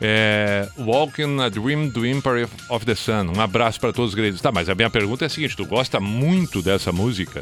[0.00, 3.32] é Walking a Dream do Empire of the Sun.
[3.36, 4.40] Um abraço pra todos os gregos.
[4.40, 7.40] Tá, mas a minha pergunta é a seguinte: tu gosta muito dessa música?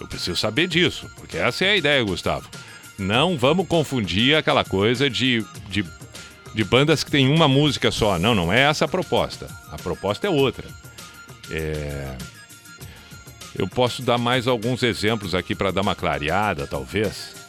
[0.00, 2.48] Eu preciso saber disso, porque essa é a ideia, Gustavo.
[2.98, 5.84] Não vamos confundir aquela coisa de, de,
[6.54, 8.18] de bandas que tem uma música só.
[8.18, 9.48] Não, não é essa a proposta.
[9.70, 10.66] A proposta é outra.
[11.50, 12.16] É...
[13.54, 17.41] Eu posso dar mais alguns exemplos aqui para dar uma clareada, talvez.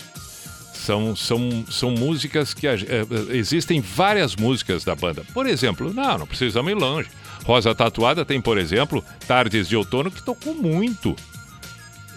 [0.84, 2.68] São, são, são músicas que.
[2.68, 5.24] eh, eh, existem várias músicas da banda.
[5.34, 7.10] Por exemplo, não, não precisamos ir longe.
[7.46, 11.16] Rosa Tatuada tem, por exemplo, Tardes de Outono, que tocou muito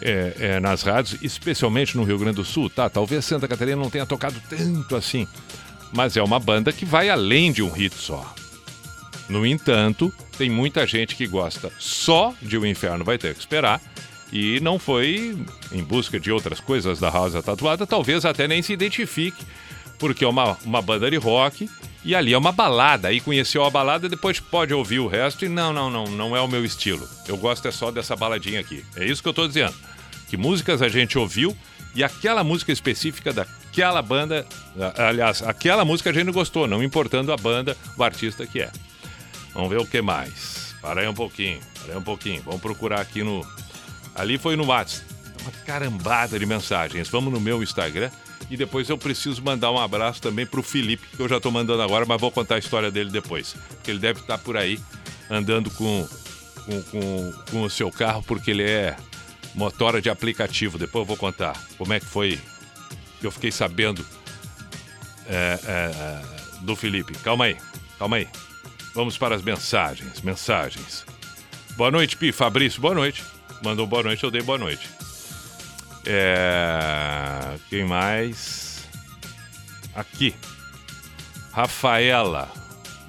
[0.03, 2.91] é, é, nas rádios, especialmente no Rio Grande do Sul, tá?
[2.91, 5.29] Talvez Santa Catarina não tenha tocado tanto assim.
[5.93, 8.35] Mas é uma banda que vai além de um hit só.
[9.29, 13.81] No entanto, tem muita gente que gosta só de O Inferno Vai Ter Que Esperar
[14.37, 15.35] e não foi
[15.73, 19.43] em busca de outras coisas da Rosa Tatuada, talvez até nem se identifique,
[19.99, 21.71] porque é uma, uma banda de rock
[22.05, 23.09] e ali é uma balada.
[23.09, 26.41] Aí conheceu a balada, depois pode ouvir o resto e não, não, não, não é
[26.41, 27.09] o meu estilo.
[27.27, 28.85] Eu gosto é só dessa baladinha aqui.
[28.95, 29.75] É isso que eu tô dizendo.
[30.29, 31.57] Que músicas a gente ouviu
[31.95, 34.47] e aquela música específica daquela banda,
[34.99, 38.71] aliás, aquela música a gente gostou, não importando a banda, o artista que é.
[39.55, 40.75] Vamos ver o que mais.
[40.83, 42.43] Para aí um pouquinho, para aí um pouquinho.
[42.43, 43.41] Vamos procurar aqui no.
[44.17, 45.05] Ali foi no WhatsApp.
[45.43, 47.09] Uma carambada de mensagens.
[47.09, 48.11] Vamos no meu Instagram.
[48.51, 51.83] E depois eu preciso mandar um abraço também pro Felipe, que eu já tô mandando
[51.83, 53.57] agora, mas vou contar a história dele depois.
[53.69, 54.81] Porque ele deve estar por aí
[55.29, 56.09] andando com,
[56.65, 58.97] com, com, com o seu carro, porque ele é
[59.55, 60.79] motora de aplicativo.
[60.79, 62.41] Depois eu vou contar como é que foi
[63.21, 64.07] que eu fiquei sabendo
[65.29, 67.15] é, é, do Felipe.
[67.19, 67.57] Calma aí,
[67.99, 68.29] calma aí.
[68.95, 71.05] Vamos para as mensagens, mensagens.
[71.77, 72.33] Boa noite, Pi.
[72.33, 73.23] Fabrício, boa noite.
[73.67, 74.89] Mandou boa noite, eu dei boa noite.
[76.07, 77.59] É...
[77.69, 78.87] Quem mais?
[79.93, 80.33] Aqui.
[81.51, 82.49] Rafaela.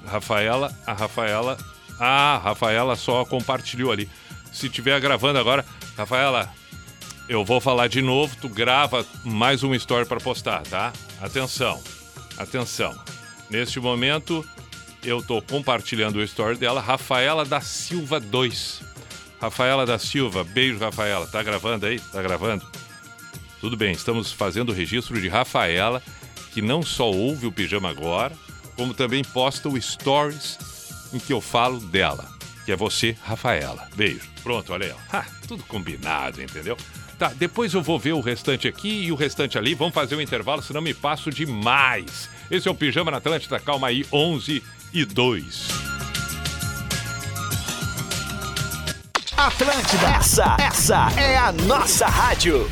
[0.04, 1.56] Rafaela, a Rafaela.
[2.00, 4.10] Ah, a Rafaela só compartilhou ali.
[4.50, 5.64] Se tiver gravando agora,
[5.96, 6.52] Rafaela,
[7.28, 8.34] eu vou falar de novo.
[8.40, 10.92] Tu grava mais uma story para postar, tá?
[11.22, 11.80] Atenção,
[12.36, 12.98] atenção.
[13.48, 14.44] Neste momento,
[15.04, 18.87] eu tô compartilhando o story dela, Rafaela da Silva 2.
[19.40, 21.26] Rafaela da Silva, beijo, Rafaela.
[21.26, 22.00] Tá gravando aí?
[22.00, 22.66] Tá gravando?
[23.60, 26.02] Tudo bem, estamos fazendo o registro de Rafaela,
[26.52, 28.36] que não só ouve o Pijama agora,
[28.76, 30.58] como também posta o Stories
[31.12, 32.28] em que eu falo dela,
[32.64, 33.88] que é você, Rafaela.
[33.94, 34.28] Beijo.
[34.42, 34.94] Pronto, olha aí.
[35.12, 36.76] Ha, tudo combinado, entendeu?
[37.18, 39.74] Tá, depois eu vou ver o restante aqui e o restante ali.
[39.74, 42.30] Vamos fazer um intervalo, senão me passo demais.
[42.48, 43.58] Esse é o Pijama na Atlântida.
[43.58, 44.62] Calma aí, 11
[44.92, 45.97] e 2.
[49.38, 52.68] Atlântida, essa, essa é a nossa rádio.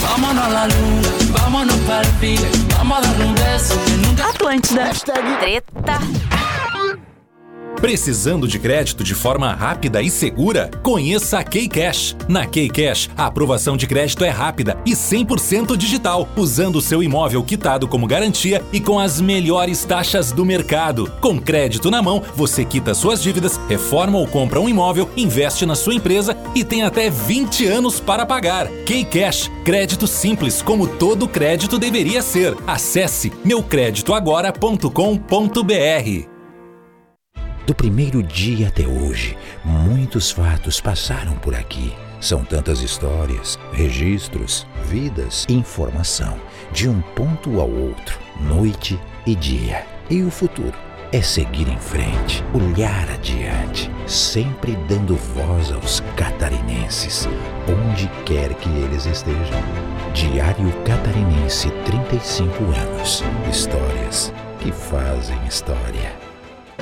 [0.00, 2.48] Vámonos a la luna, vámonos para el file,
[2.78, 4.28] vamos dar que nunca.
[4.28, 4.84] Atlântida.
[4.84, 6.41] Hashtag Treta.
[7.82, 10.70] Precisando de crédito de forma rápida e segura?
[10.84, 12.14] Conheça a Keycash.
[12.28, 17.88] Na Keycash, a aprovação de crédito é rápida e 100% digital, usando seu imóvel quitado
[17.88, 21.10] como garantia e com as melhores taxas do mercado.
[21.20, 25.74] Com crédito na mão, você quita suas dívidas, reforma ou compra um imóvel, investe na
[25.74, 28.68] sua empresa e tem até 20 anos para pagar.
[28.86, 32.56] Keycash, crédito simples como todo crédito deveria ser.
[32.64, 36.31] Acesse meucreditoagora.com.br.
[37.64, 41.94] Do primeiro dia até hoje, muitos fatos passaram por aqui.
[42.20, 46.40] São tantas histórias, registros, vidas, informação,
[46.72, 49.86] de um ponto ao outro, noite e dia.
[50.10, 50.74] E o futuro
[51.12, 57.28] é seguir em frente, olhar adiante, sempre dando voz aos catarinenses,
[57.68, 59.62] onde quer que eles estejam.
[60.12, 63.22] Diário Catarinense 35 anos.
[63.48, 66.31] Histórias que fazem história.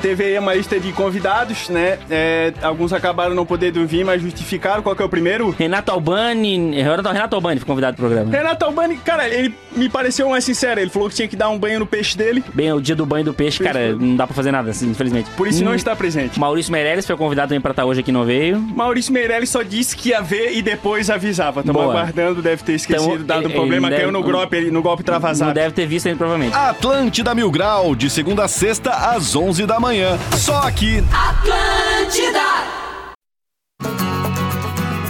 [0.01, 1.99] Teve aí uma lista de convidados, né?
[2.09, 4.81] É, alguns acabaram não podendo vir, mas justificaram.
[4.81, 5.51] Qual que é o primeiro?
[5.51, 6.71] Renato Albani.
[6.81, 8.31] Renato, Renato Albani foi convidado pro programa.
[8.35, 10.79] Renato Albani, cara, ele me pareceu mais sincero.
[10.79, 12.43] Ele falou que tinha que dar um banho no peixe dele.
[12.53, 15.29] Bem, o dia do banho do peixe, cara, não dá pra fazer nada, assim, infelizmente.
[15.37, 16.39] Por isso não Hum, está presente.
[16.39, 18.59] Maurício Meirelles foi convidado também pra estar hoje aqui, não veio.
[18.59, 21.59] Maurício Meirelles só disse que ia ver e depois avisava.
[21.59, 21.93] Estamos Boa.
[21.93, 24.81] aguardando, deve ter esquecido, Então, dado um ele- problema, ele caiu deve- no golpe, no
[24.81, 25.53] golpe Não travasado.
[25.53, 26.55] deve ter visto ainda, provavelmente.
[26.55, 29.90] Atlântida Mil Grau, de segunda a sexta, às 11 da manhã.
[30.37, 31.03] Só aqui.
[31.11, 32.39] Atlântida!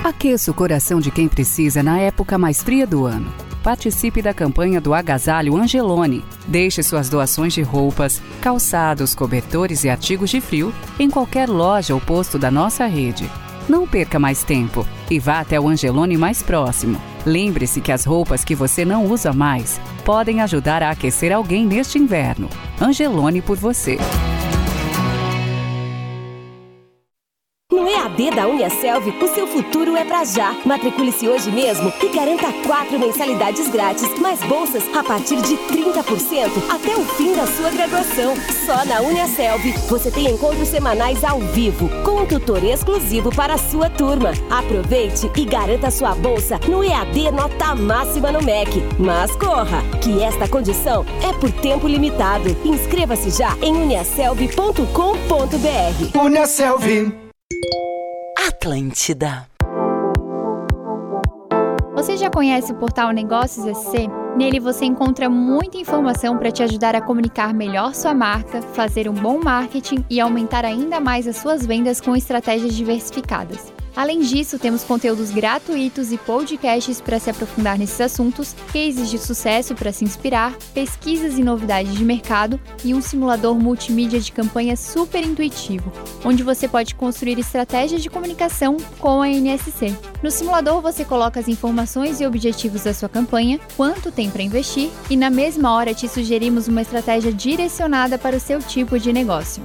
[0.03, 3.31] Aqueça o coração de quem precisa na época mais fria do ano.
[3.63, 6.25] Participe da campanha do Agasalho Angelone.
[6.47, 12.01] Deixe suas doações de roupas, calçados, cobertores e artigos de frio em qualquer loja ou
[12.01, 13.29] posto da nossa rede.
[13.69, 16.99] Não perca mais tempo e vá até o Angelone mais próximo.
[17.23, 21.99] Lembre-se que as roupas que você não usa mais podem ajudar a aquecer alguém neste
[21.99, 22.49] inverno.
[22.81, 23.99] Angelone por você.
[28.21, 30.55] EAD da Uniaselv, o seu futuro é pra já.
[30.63, 36.95] Matricule-se hoje mesmo e garanta quatro mensalidades grátis, mais bolsas a partir de 30% até
[36.95, 38.35] o fim da sua graduação.
[38.65, 43.57] Só na Uniaselv você tem encontros semanais ao vivo, com um tutor exclusivo para a
[43.57, 44.33] sua turma.
[44.49, 48.83] Aproveite e garanta sua bolsa no EAD Nota Máxima no MEC.
[48.99, 52.55] Mas corra, que esta condição é por tempo limitado.
[52.63, 56.19] Inscreva-se já em uniaselv.com.br.
[56.19, 57.21] Uniaselv.
[58.61, 59.47] Atlântida.
[61.95, 64.07] Você já conhece o portal Negócios SC?
[64.37, 69.15] Nele você encontra muita informação para te ajudar a comunicar melhor sua marca, fazer um
[69.15, 73.73] bom marketing e aumentar ainda mais as suas vendas com estratégias diversificadas.
[73.95, 79.75] Além disso, temos conteúdos gratuitos e podcasts para se aprofundar nesses assuntos, cases de sucesso
[79.75, 85.25] para se inspirar, pesquisas e novidades de mercado e um simulador multimídia de campanha super
[85.25, 85.91] intuitivo,
[86.23, 89.95] onde você pode construir estratégias de comunicação com a NSC.
[90.23, 94.89] No simulador, você coloca as informações e objetivos da sua campanha, quanto tem para investir
[95.09, 99.61] e na mesma hora te sugerimos uma estratégia direcionada para o seu tipo de negócio.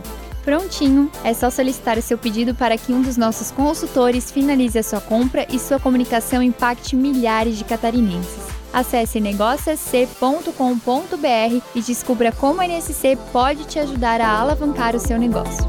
[0.47, 4.82] Prontinho, é só solicitar o seu pedido para que um dos nossos consultores finalize a
[4.82, 8.47] sua compra e sua comunicação impacte milhares de catarinenses.
[8.72, 15.68] Acesse negóciosc.com.br e descubra como a NSC pode te ajudar a alavancar o seu negócio.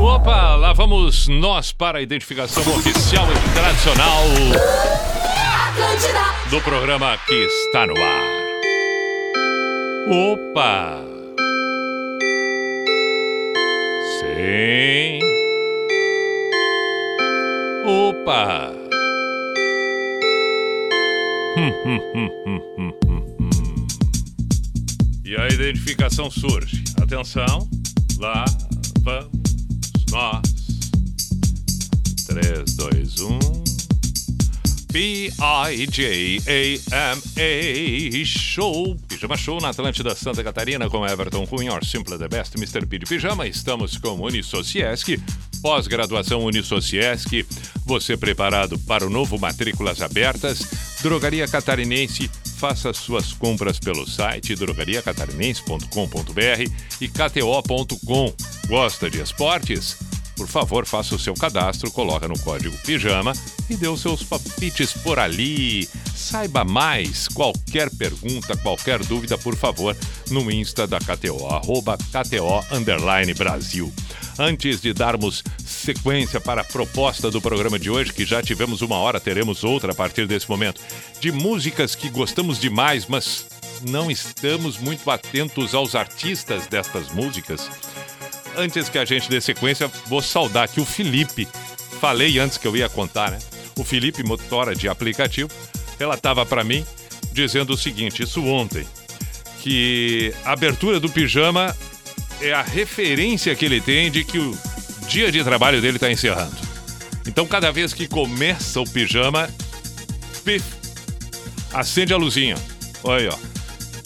[0.00, 5.15] Opa, lá vamos nós para a identificação oficial e tradicional
[6.50, 8.46] do programa que está no ar.
[10.08, 11.02] Opa!
[14.20, 15.20] Sim.
[17.84, 18.72] Opa!
[21.56, 22.26] Hum, hum, hum.
[25.24, 26.84] E a identificação surge.
[27.02, 27.68] Atenção,
[28.18, 28.44] lá
[29.02, 29.30] vamos
[30.10, 30.42] nós.
[32.26, 33.65] 3, 2, 1.
[34.96, 36.40] P-I-J-A-M-A
[38.24, 38.96] Show.
[39.06, 42.86] Pijama Show na Atlântida Santa Catarina com Everton Cunha, or Simple the Best, Mr.
[42.86, 43.46] P de Pijama.
[43.46, 45.20] Estamos com Unisociesc,
[45.60, 47.44] Pós-graduação Unisociesc,
[47.84, 50.60] você preparado para o novo Matrículas Abertas?
[51.02, 56.72] Drogaria Catarinense, faça suas compras pelo site drogariacatarinense.com.br
[57.02, 58.34] e kto.com.
[58.66, 60.15] Gosta de esportes?
[60.36, 63.32] Por favor, faça o seu cadastro, coloca no código PIJAMA
[63.70, 65.88] e dê os seus palpites por ali.
[66.14, 67.26] Saiba mais.
[67.26, 69.96] Qualquer pergunta, qualquer dúvida, por favor,
[70.30, 73.92] no Insta da KTO, arroba KTO underline Brasil.
[74.38, 78.96] Antes de darmos sequência para a proposta do programa de hoje, que já tivemos uma
[78.96, 80.82] hora, teremos outra a partir desse momento,
[81.18, 83.46] de músicas que gostamos demais, mas
[83.88, 87.70] não estamos muito atentos aos artistas destas músicas.
[88.56, 91.46] Antes que a gente dê sequência, vou saudar aqui o Felipe.
[92.00, 93.38] Falei antes que eu ia contar, né?
[93.78, 95.50] O Felipe, motora de aplicativo,
[95.98, 96.84] relatava para mim
[97.32, 98.86] dizendo o seguinte: isso ontem,
[99.62, 101.76] que a abertura do pijama
[102.40, 104.58] é a referência que ele tem de que o
[105.06, 106.56] dia de trabalho dele está encerrando.
[107.26, 109.50] Então, cada vez que começa o pijama,
[110.44, 110.64] pif,
[111.72, 112.56] acende a luzinha.
[113.04, 113.38] Olha ó.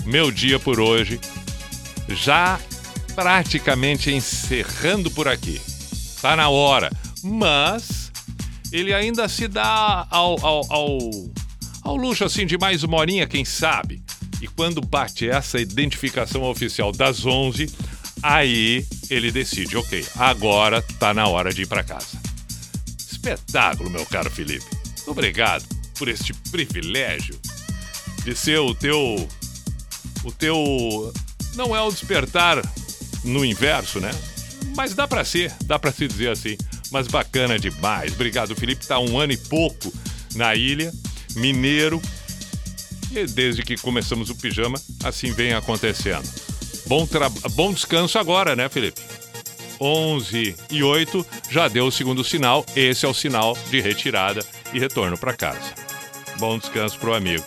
[0.05, 1.21] Meu dia por hoje
[2.09, 2.59] já
[3.21, 5.61] praticamente encerrando por aqui.
[6.23, 6.91] Tá na hora.
[7.23, 8.11] Mas
[8.73, 10.99] ele ainda se dá ao, ao, ao,
[11.83, 14.03] ao luxo assim de mais uma horinha, quem sabe.
[14.41, 17.71] E quando bate essa identificação oficial das 11,
[18.23, 22.19] aí ele decide, ok, agora tá na hora de ir para casa.
[22.99, 24.65] Espetáculo, meu caro Felipe.
[25.07, 25.67] Obrigado
[25.99, 27.39] por este privilégio
[28.25, 29.29] de ser o teu
[30.25, 31.13] o teu
[31.55, 32.63] não é o despertar
[33.25, 34.11] no inverso, né?
[34.77, 36.57] Mas dá pra ser, dá pra se dizer assim.
[36.91, 38.13] Mas bacana demais.
[38.13, 38.87] Obrigado, Felipe.
[38.87, 39.93] Tá um ano e pouco
[40.35, 40.93] na ilha,
[41.37, 42.01] mineiro.
[43.13, 46.29] E desde que começamos o pijama, assim vem acontecendo.
[46.87, 47.29] Bom, tra...
[47.53, 49.01] Bom descanso agora, né, Felipe?
[49.81, 52.65] 11 e 8 já deu o segundo sinal.
[52.77, 55.75] Esse é o sinal de retirada e retorno para casa.
[56.39, 57.45] Bom descanso pro amigo.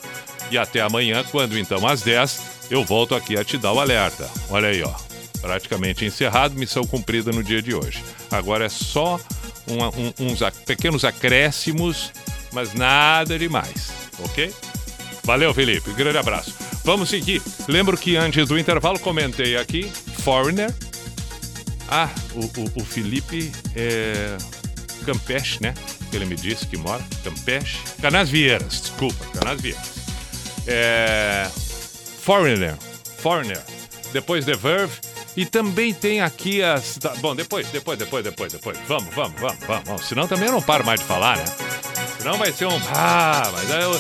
[0.51, 4.29] E até amanhã, quando então às 10, eu volto aqui a te dar o alerta.
[4.49, 5.02] Olha aí, ó.
[5.43, 8.01] Praticamente encerrado, missão cumprida no dia de hoje.
[8.31, 9.19] Agora é só
[9.67, 12.13] um- uns pequenos acréscimos,
[12.53, 13.89] mas nada demais,
[14.19, 14.53] ok?
[15.25, 15.91] Valeu, Felipe.
[15.91, 16.55] Grande abraço.
[16.85, 17.41] Vamos seguir.
[17.67, 20.73] Lembro que antes do intervalo comentei aqui, Foreigner.
[21.89, 24.37] Ah, o, o- o Felipe é
[25.05, 25.73] Campeche, né?
[26.13, 27.03] Ele me disse que mora.
[27.21, 27.79] Campeche.
[28.01, 29.91] Canasvieiras, desculpa, Canasvieiras.
[30.65, 31.49] É...
[32.21, 32.75] Foreigner.
[33.17, 33.61] Foreigner.
[34.13, 34.93] Depois The Verve.
[35.35, 36.61] E também tem aqui
[37.01, 38.77] tá, Bom, depois, depois, depois, depois, depois.
[38.87, 40.05] Vamos, vamos, vamos, vamos, vamos.
[40.07, 41.45] Senão também eu não paro mais de falar, né?
[42.19, 42.79] Senão vai ser um.
[42.93, 43.99] Ah, mas aí eu-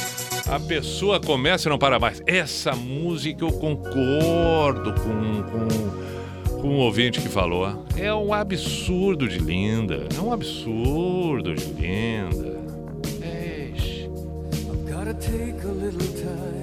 [0.53, 2.21] a pessoa começa e não para mais.
[2.27, 7.85] Essa música eu concordo com, com, com o ouvinte que falou.
[7.97, 10.07] É um absurdo de linda.
[10.15, 12.59] É um absurdo de linda.
[13.23, 14.07] Eixe.
[14.85, 16.62] Gotta take a little time,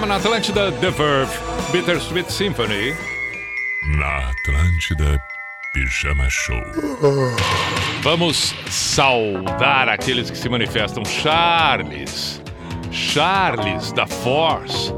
[0.00, 1.32] Pijama na Atlântida, The Verve,
[1.72, 2.94] Bittersweet Symphony.
[3.98, 5.22] Na Atlântida,
[5.74, 6.62] Pijama Show.
[8.02, 11.04] Vamos saudar aqueles que se manifestam.
[11.04, 12.40] Charles.
[12.90, 14.90] Charles da Force.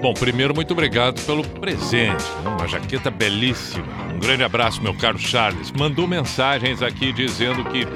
[0.00, 2.24] Bom, primeiro, muito obrigado pelo presente.
[2.44, 3.86] Uma jaqueta belíssima.
[4.12, 5.70] Um grande abraço, meu caro Charles.
[5.70, 7.86] Mandou mensagens aqui dizendo que.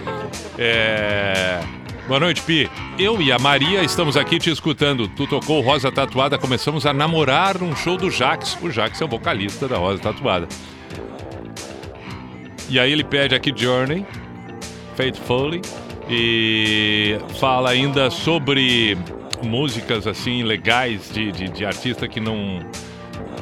[0.57, 1.61] É...
[2.07, 2.71] Boa noite, Pi.
[2.99, 5.07] Eu e a Maria estamos aqui te escutando.
[5.07, 8.57] Tu tocou Rosa Tatuada, começamos a namorar num show do Jax.
[8.63, 10.49] O Jax é o vocalista da Rosa Tatuada.
[12.71, 14.07] E aí ele pede aqui Journey,
[14.97, 15.61] Faithfully,
[16.09, 18.97] e fala ainda sobre
[19.45, 22.61] músicas assim legais de, de, de artista que não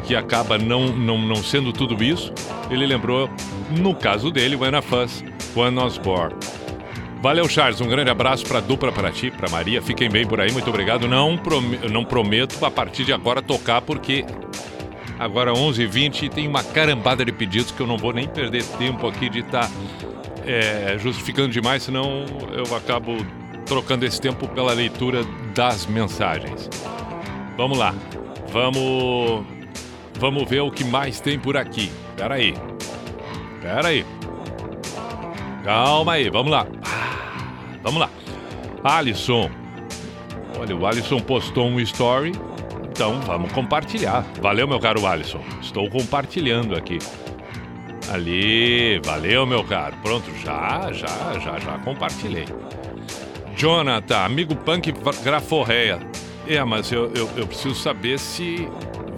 [0.04, 2.32] que acaba não, não, não sendo tudo isso.
[2.70, 3.30] Ele lembrou,
[3.78, 5.24] no caso dele, When I Fuss,
[5.54, 6.34] When I Was Born.
[7.24, 7.80] Valeu, Charles.
[7.80, 9.80] Um grande abraço para dupla, para ti, para Maria.
[9.80, 10.52] Fiquem bem por aí.
[10.52, 11.08] Muito obrigado.
[11.08, 14.26] Não, prome- não prometo a partir de agora tocar, porque
[15.18, 19.30] agora 11h20 tem uma carambada de pedidos que eu não vou nem perder tempo aqui
[19.30, 19.70] de estar
[20.98, 23.16] justificando demais, senão eu acabo
[23.64, 25.24] trocando esse tempo pela leitura
[25.54, 26.68] das mensagens.
[27.56, 27.94] Vamos lá.
[28.52, 29.46] Vamos
[30.20, 31.90] vamos ver o que mais tem por aqui.
[32.18, 32.54] Pera aí.
[33.62, 34.04] Pera aí.
[35.64, 36.66] Calma aí, vamos lá.
[36.84, 38.10] Ah, Vamos lá.
[38.82, 39.50] Alisson.
[40.58, 42.32] Olha, o Alisson postou um story.
[42.90, 44.24] Então vamos compartilhar.
[44.40, 45.40] Valeu, meu caro Alisson.
[45.62, 46.98] Estou compartilhando aqui.
[48.12, 49.96] Ali, valeu, meu caro.
[50.02, 52.44] Pronto, já, já, já, já compartilhei.
[53.56, 54.92] Jonathan, amigo punk
[55.22, 55.98] graforreia.
[56.46, 58.68] É, mas eu, eu, eu preciso saber se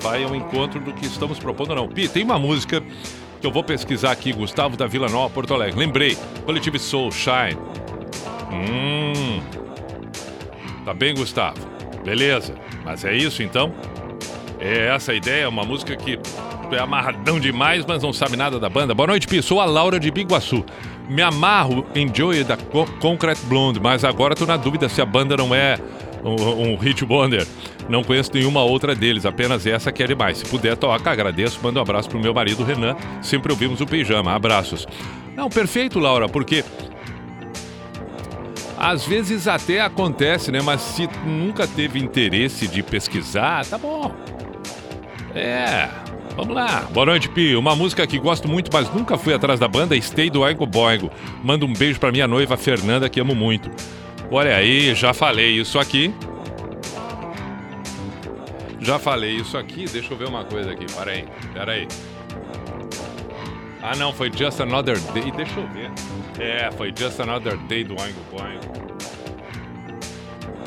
[0.00, 1.88] vai ao encontro do que estamos propondo ou não.
[1.88, 2.80] Pi, tem uma música
[3.40, 5.78] que eu vou pesquisar aqui, Gustavo da Vila Nova, Porto Alegre.
[5.78, 7.56] Lembrei, Coletivo Soul, Shine.
[8.52, 9.40] Hum.
[10.84, 11.58] Tá bem, Gustavo?
[12.04, 12.54] Beleza.
[12.84, 13.72] Mas é isso então?
[14.60, 16.18] É essa a ideia, uma música que
[16.72, 18.94] é amarradão demais, mas não sabe nada da banda.
[18.94, 19.42] Boa noite, Pi.
[19.42, 20.64] Sou a Laura de Biguaçu.
[21.08, 25.06] Me amarro em Joey da Co- Concrete Blonde, mas agora tô na dúvida se a
[25.06, 25.78] banda não é
[26.26, 27.46] um, um hit wonder.
[27.88, 30.38] Não conheço nenhuma outra deles, apenas essa que é demais.
[30.38, 31.60] Se puder, toca, agradeço.
[31.62, 32.96] Manda um abraço pro meu marido Renan.
[33.22, 34.34] Sempre ouvimos o pijama.
[34.34, 34.86] Abraços.
[35.36, 36.64] Não, perfeito, Laura, porque
[38.76, 40.60] às vezes até acontece, né?
[40.62, 44.14] Mas se nunca teve interesse de pesquisar, tá bom.
[45.34, 45.88] É,
[46.34, 46.88] vamos lá.
[46.92, 47.54] Boa noite, Pi.
[47.56, 51.10] Uma música que gosto muito, mas nunca fui atrás da banda, Stay do Oingo Boingo.
[51.42, 53.70] Manda um beijo pra minha noiva Fernanda, que amo muito.
[54.30, 56.12] Olha aí, já falei isso aqui.
[58.80, 59.84] Já falei isso aqui.
[59.86, 60.86] Deixa eu ver uma coisa aqui.
[60.92, 61.88] Pera aí, pera aí.
[63.82, 65.30] Ah, não, foi Just Another Day.
[65.30, 65.90] Deixa eu ver.
[66.40, 68.86] É, foi Just Another Day do Oingo Boingo.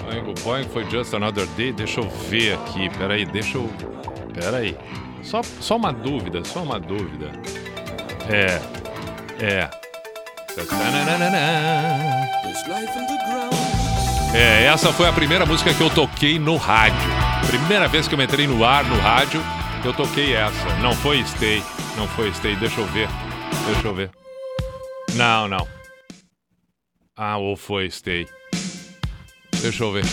[0.09, 1.71] Oingo Boingo foi Just Another Day.
[1.73, 2.89] Deixa eu ver aqui.
[2.97, 3.69] Pera aí, deixa eu...
[4.33, 4.77] Pera aí.
[5.21, 7.31] Só, só uma dúvida, só uma dúvida.
[8.29, 8.59] É,
[9.43, 9.69] é.
[14.33, 17.09] É, essa foi a primeira música que eu toquei no rádio.
[17.47, 19.41] Primeira vez que eu entrei no ar, no rádio,
[19.83, 20.75] eu toquei essa.
[20.81, 21.63] Não foi Stay,
[21.97, 22.55] não foi Stay.
[22.55, 23.09] Deixa eu ver,
[23.65, 24.11] deixa eu ver.
[25.15, 25.67] Não, não.
[27.15, 28.27] Ah, ou foi Stay.
[29.61, 30.05] Deixa eu ver.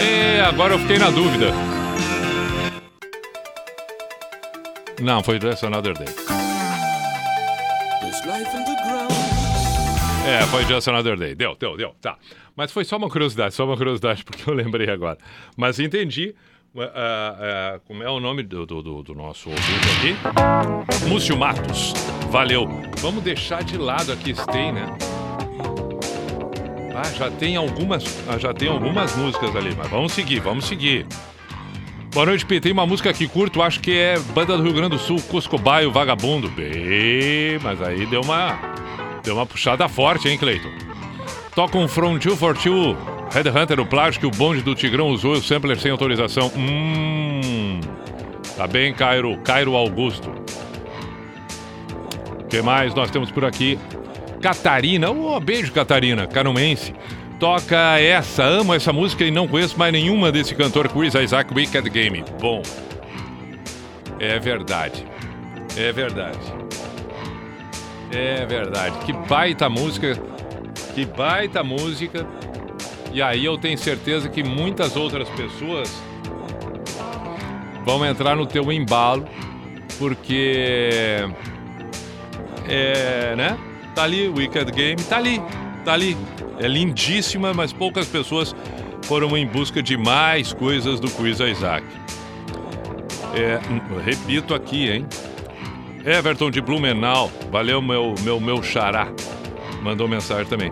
[0.00, 1.52] É, agora eu fiquei na dúvida.
[5.00, 6.49] Não, foi Just Another Day.
[10.26, 11.34] É, foi Just Another Day.
[11.34, 11.94] Deu, deu, deu.
[12.00, 12.16] Tá.
[12.54, 15.18] Mas foi só uma curiosidade, só uma curiosidade, porque eu lembrei agora.
[15.56, 16.34] Mas entendi.
[16.76, 21.08] ah, ah, como é o nome do, do, do- do nosso ouvinte aqui?
[21.08, 21.94] Múcio Matos.
[22.30, 22.68] Valeu.
[22.98, 24.86] Vamos deixar de lado aqui Stay, né?
[26.94, 31.06] Ah, já tem algumas, ah, já tem algumas músicas ali, mas vamos seguir, vamos seguir.
[32.12, 32.60] Boa noite, P.
[32.60, 35.92] Tem uma música que curto, acho que é Banda do Rio Grande do Sul, Cuscobaio
[35.92, 36.50] Vagabundo.
[36.50, 38.58] Bem, mas aí deu uma
[39.22, 40.70] deu uma puxada forte, hein, Cleiton?
[41.54, 42.96] Toca um From 242,
[43.32, 46.50] Headhunter, o plástico o bonde do Tigrão usou, o sampler sem autorização.
[46.56, 47.78] Hum.
[48.56, 50.30] Tá bem, Cairo, Cairo Augusto.
[52.40, 53.78] O que mais nós temos por aqui?
[54.42, 56.92] Catarina, oh, beijo Catarina, carumense.
[57.40, 61.88] Toca essa, amo essa música e não conheço mais nenhuma desse cantor Chris Isaac Wicked
[61.88, 62.22] Game.
[62.38, 62.60] Bom,
[64.18, 65.06] é verdade,
[65.74, 66.38] é verdade,
[68.12, 68.98] é verdade.
[69.06, 70.20] Que baita música,
[70.94, 72.26] que baita música.
[73.10, 75.90] E aí eu tenho certeza que muitas outras pessoas
[77.86, 79.26] vão entrar no teu embalo,
[79.98, 81.26] porque
[82.68, 83.58] é, né?
[83.94, 85.42] Tá ali, Wicked Game, tá ali,
[85.84, 86.16] tá ali.
[86.58, 88.54] É lindíssima, mas poucas pessoas
[89.02, 91.84] foram em busca de mais coisas do Quiz Isaac.
[93.34, 93.58] É,
[94.04, 95.06] repito aqui, hein?
[96.04, 99.08] Everton de Blumenau, valeu meu, meu, meu xará.
[99.82, 100.70] Mandou mensagem também.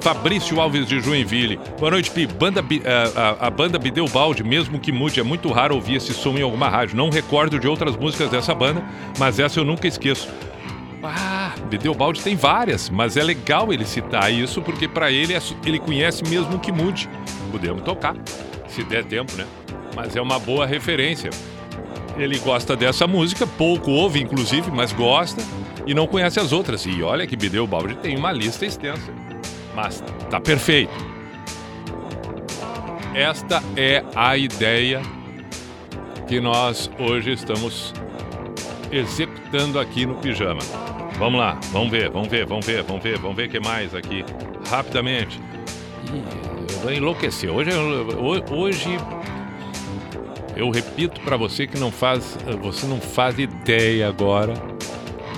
[0.00, 1.58] Fabrício Alves de Joinville.
[1.78, 2.26] Boa noite, Pi.
[2.26, 5.96] Banda, Bi- eh, a, a banda Bideu Balde, mesmo que mude, é muito raro ouvir
[5.96, 6.94] esse som em alguma rádio.
[6.96, 8.82] Não recordo de outras músicas dessa banda,
[9.18, 10.28] mas essa eu nunca esqueço.
[11.02, 11.29] Ah,
[11.68, 15.78] Bideu Balde tem várias, mas é legal ele citar isso porque pra ele é ele
[15.78, 17.08] conhece mesmo que mude.
[17.50, 18.16] Podemos tocar,
[18.68, 19.46] se der tempo, né?
[19.94, 21.30] Mas é uma boa referência.
[22.16, 25.42] Ele gosta dessa música, pouco ouve, inclusive, mas gosta
[25.86, 26.84] e não conhece as outras.
[26.86, 29.12] E olha que Bideu Balde tem uma lista extensa.
[29.74, 30.92] Mas tá perfeito.
[33.14, 35.02] Esta é a ideia
[36.28, 37.92] que nós hoje estamos
[38.92, 40.60] executando aqui no pijama.
[41.20, 43.94] Vamos lá, vamos ver, vamos ver, vamos ver, vamos ver, vamos ver o que mais
[43.94, 44.24] aqui.
[44.70, 45.38] Rapidamente.
[46.82, 47.50] Vou enlouquecer.
[47.50, 47.70] Hoje,
[48.50, 48.98] hoje
[50.56, 54.54] eu repito para você que não faz, você não faz ideia agora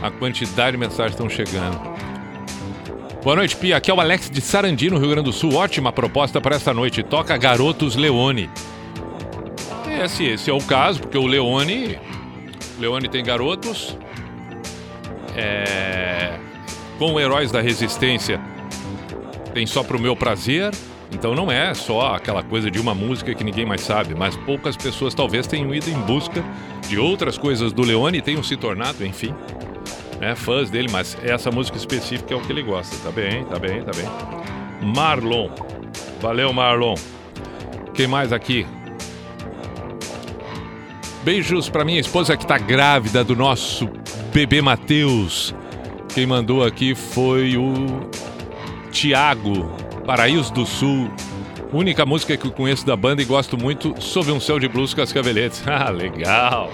[0.01, 1.81] a quantidade de mensagens que estão chegando.
[3.25, 3.79] Boa noite, Pia.
[3.79, 5.57] Aqui é o Alex de Sarandi, no Rio Grande do Sul.
[5.57, 7.03] Ótima proposta para esta noite.
[7.03, 8.49] Toca Garotos Leone.
[10.01, 11.99] Esse, esse é o caso, porque o Leone.
[12.79, 13.97] Leone tem garotos.
[15.37, 16.39] É,
[16.99, 18.41] com Heróis da Resistência
[19.53, 20.73] tem só pro meu prazer.
[21.13, 24.77] Então não é só aquela coisa de uma música que ninguém mais sabe, mas poucas
[24.77, 26.43] pessoas talvez tenham ido em busca
[26.89, 29.35] de outras coisas do Leone e tenham se tornado, enfim,
[30.19, 32.97] né, fãs dele, mas essa música específica é o que ele gosta.
[33.05, 34.09] Tá bem, tá bem, tá bem.
[34.95, 35.51] Marlon.
[36.21, 36.95] Valeu, Marlon.
[37.93, 38.67] Quem mais aqui?
[41.23, 43.89] Beijos pra minha esposa que tá grávida do nosso
[44.33, 45.55] bebê Matheus.
[46.15, 48.09] Quem mandou aqui foi o
[48.91, 49.71] Tiago,
[50.07, 51.11] Paraíso do Sul.
[51.73, 54.93] Única música que eu conheço da banda e gosto muito, Sob um Céu de Blues
[54.95, 55.63] Cascaveletes.
[55.69, 56.71] Ah, legal.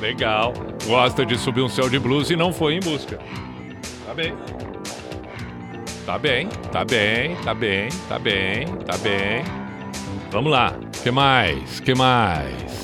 [0.00, 0.52] Legal.
[0.86, 3.18] Gosta de subir um céu de blues e não foi em busca.
[4.06, 4.34] Tá bem.
[6.04, 9.42] Tá bem, tá bem, tá bem, tá bem, tá bem.
[10.30, 10.74] Vamos lá.
[11.02, 11.80] Que mais?
[11.80, 12.83] Que mais?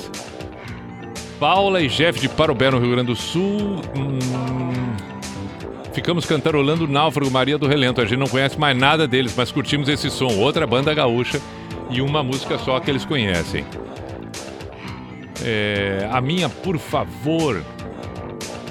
[1.41, 3.81] Paula e Jeff de Parobé, no Rio Grande do Sul.
[3.97, 4.19] Hum,
[5.91, 7.99] Ficamos cantarolando Náufrago Maria do Relento.
[7.99, 10.27] A gente não conhece mais nada deles, mas curtimos esse som.
[10.37, 11.41] Outra banda gaúcha
[11.89, 13.65] e uma música só que eles conhecem.
[15.43, 17.63] É, a minha, por favor.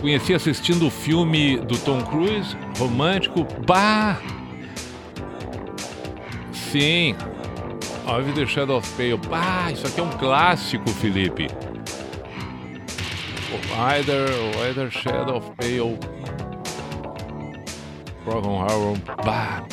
[0.00, 3.44] Conheci assistindo o filme do Tom Cruise, romântico.
[3.66, 4.16] Bah!
[6.52, 7.16] Sim.
[8.06, 9.18] I've the Shadow of Pale.
[9.72, 11.48] Isso aqui é um clássico, Felipe.
[13.76, 14.26] Either,
[14.68, 15.98] either Shadow of Pale.
[18.24, 19.02] Broken.
[19.24, 19.64] Bah.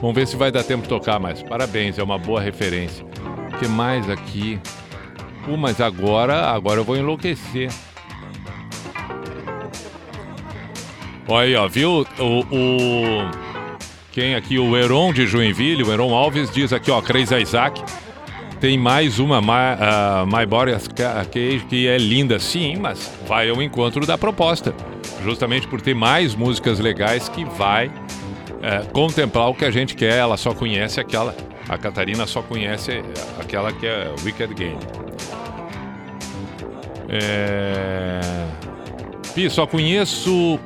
[0.00, 3.04] Vamos ver se vai dar tempo de tocar, mas parabéns, é uma boa referência.
[3.04, 4.58] O que mais aqui?
[5.44, 7.70] Pô, mas agora, agora eu vou enlouquecer.
[11.28, 12.06] Olha aí, ó, viu?
[12.18, 13.30] O, o-
[14.12, 14.58] Quem aqui?
[14.58, 17.82] O Heron de Joinville, o Heron Alves, diz aqui, ó, Crazy Isaac.
[18.60, 19.48] Tem mais uma, My,
[19.80, 20.72] ah, My Body
[21.30, 24.74] Cage, que é linda, sim, mas vai ao encontro da proposta.
[25.22, 27.90] Justamente por ter mais músicas legais que vai
[28.62, 30.18] é, contemplar o que a gente quer.
[30.18, 31.34] Ela só conhece aquela.
[31.68, 33.02] A Catarina só conhece
[33.38, 34.78] aquela que é Wicked Game.
[37.08, 38.20] É...
[39.34, 40.58] Pi, só conheço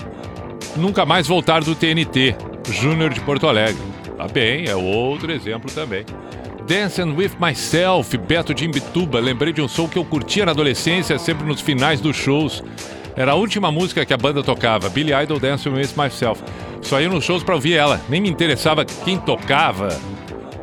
[0.76, 2.36] Nunca Mais Voltar do TNT,
[2.70, 3.82] Júnior de Porto Alegre.
[4.16, 6.04] Tá bem, é outro exemplo também.
[6.70, 9.18] Dancing With Myself, Beto de Imbituba.
[9.18, 12.62] Lembrei de um som que eu curtia na adolescência, sempre nos finais dos shows.
[13.16, 16.44] Era a última música que a banda tocava, Billy Idol Dancing With Myself.
[16.80, 19.88] Só ia nos shows pra ouvir ela, nem me interessava quem tocava.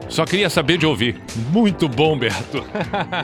[0.08, 1.22] Só queria saber de ouvir.
[1.52, 2.64] Muito bom, Beto.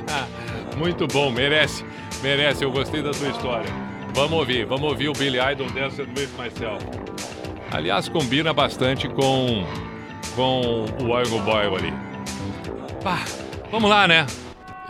[0.75, 1.85] Muito bom, merece.
[2.21, 3.71] Merece, eu gostei da sua história.
[4.13, 6.85] Vamos ouvir, vamos ouvir o Billy Idol Dancing With Myself.
[7.71, 9.65] Aliás, combina bastante com,
[10.35, 12.12] com o Oigo Boy ali.
[13.03, 13.19] Pá,
[13.69, 14.25] vamos lá, né?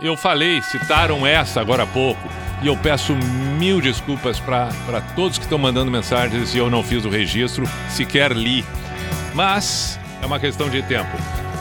[0.00, 2.20] Eu falei, citaram essa agora há pouco.
[2.62, 3.14] E eu peço
[3.58, 4.70] mil desculpas para
[5.14, 8.64] todos que estão mandando mensagens e eu não fiz o registro, sequer li.
[9.34, 11.10] Mas é uma questão de tempo.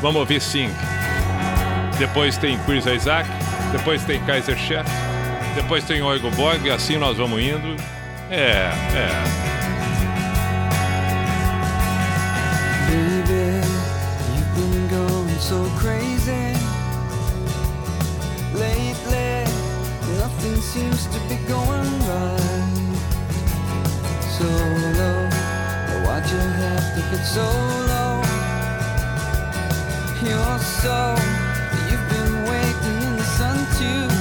[0.02, 0.70] Vamos ouvir Sing.
[1.98, 3.28] Depois tem Chris Isaac,
[3.72, 4.90] depois tem Kaiser Chef,
[5.56, 7.76] depois tem Oigo Boy, e assim nós vamos indo.
[8.30, 9.43] É, é.
[20.96, 22.98] Seems to be going right.
[24.38, 24.46] So
[25.00, 25.30] low,
[26.04, 27.46] why'd you have to get so
[27.92, 28.22] low?
[30.24, 31.16] You're so,
[31.90, 34.13] you've been waiting in the sun too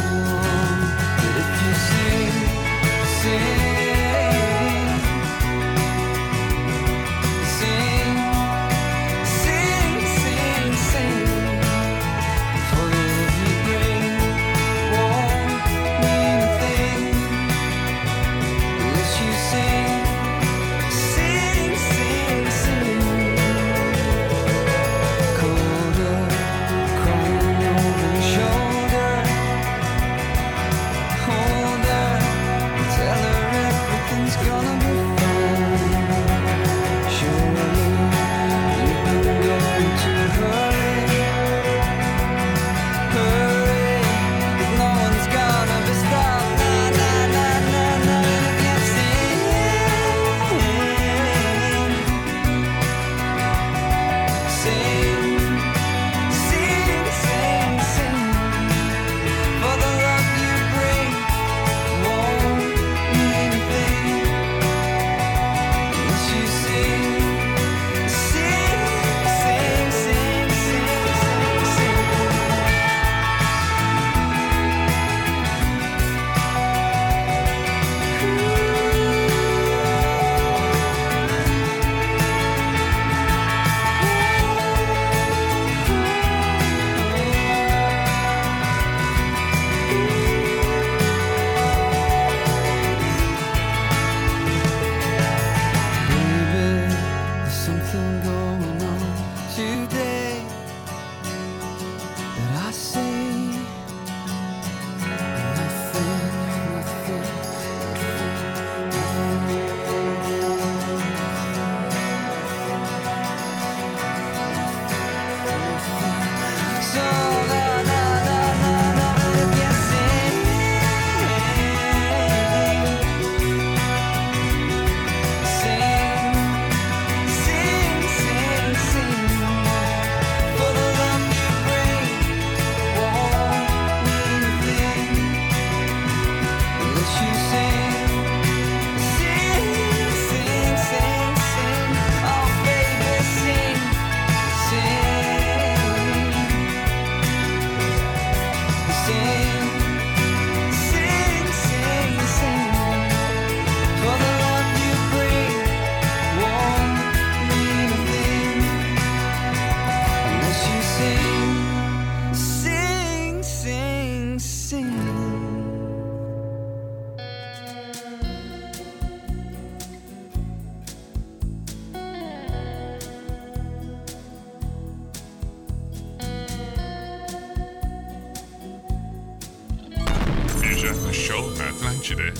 [181.22, 182.34] Show na Atlântida.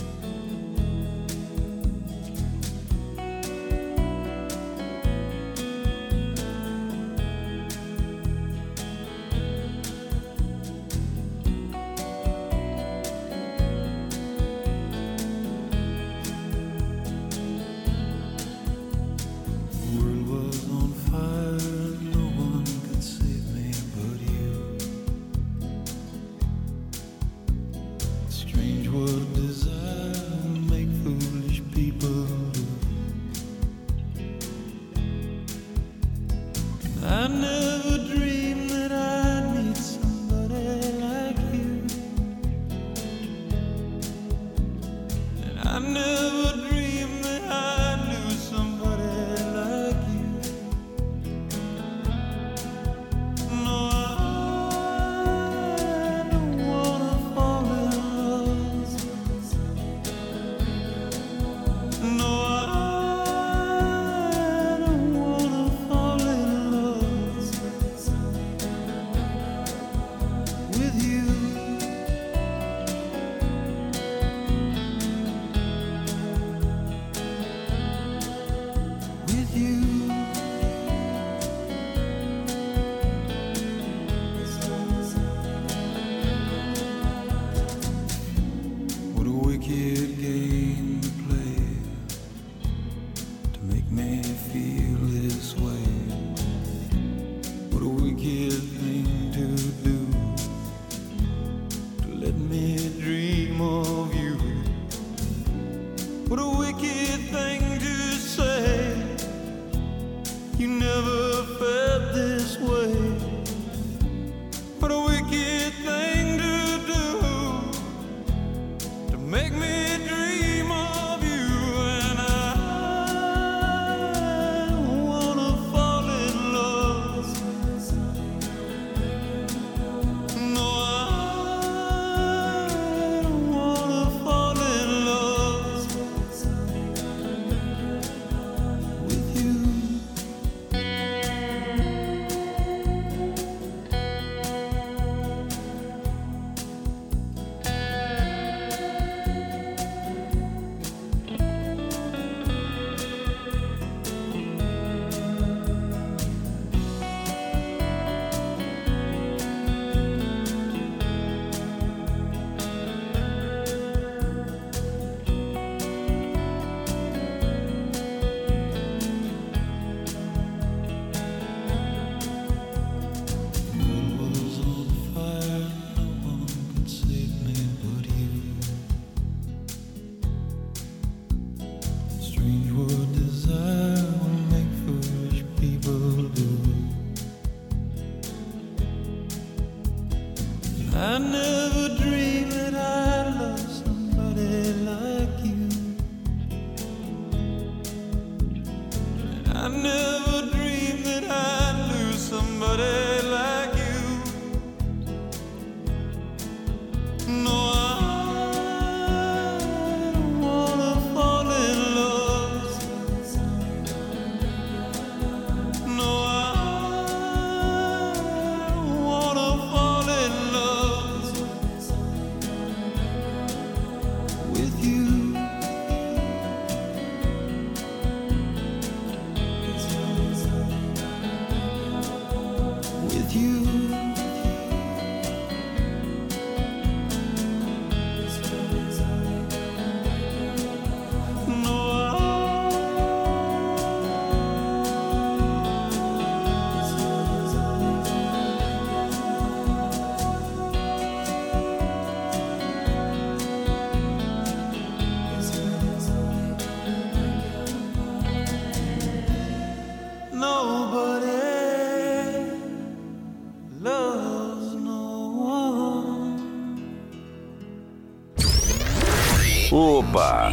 [270.12, 270.52] Opa!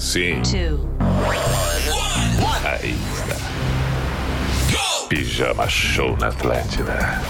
[0.00, 0.42] Sim.
[2.64, 3.36] Aí está.
[5.08, 7.22] Pijama Show na Atlântida.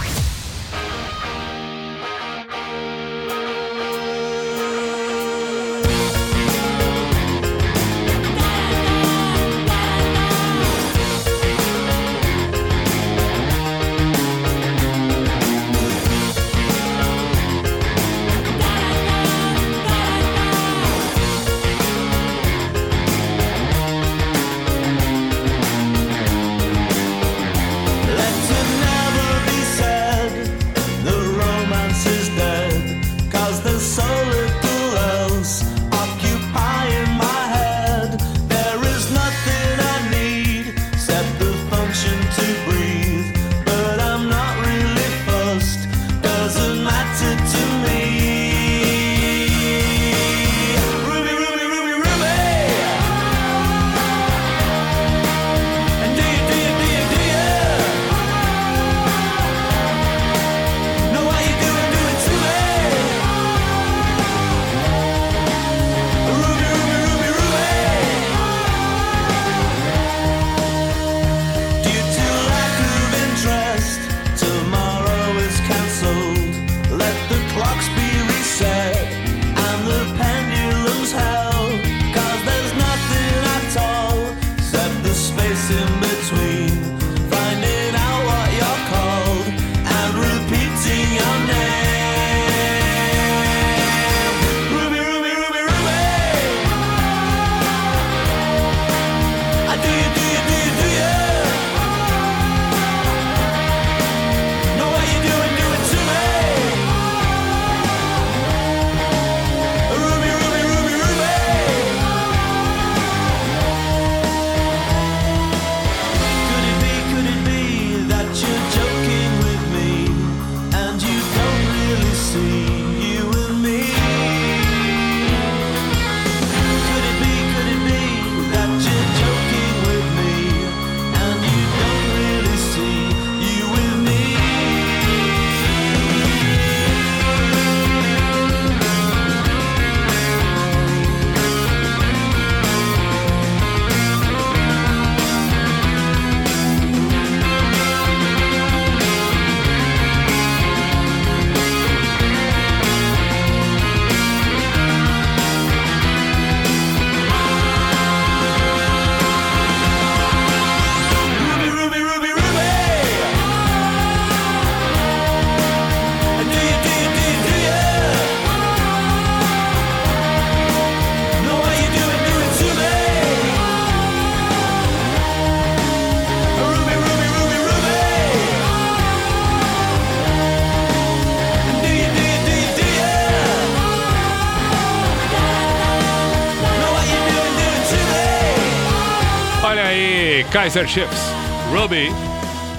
[190.59, 191.31] Kaiser Chiefs.
[191.71, 192.09] Ruby,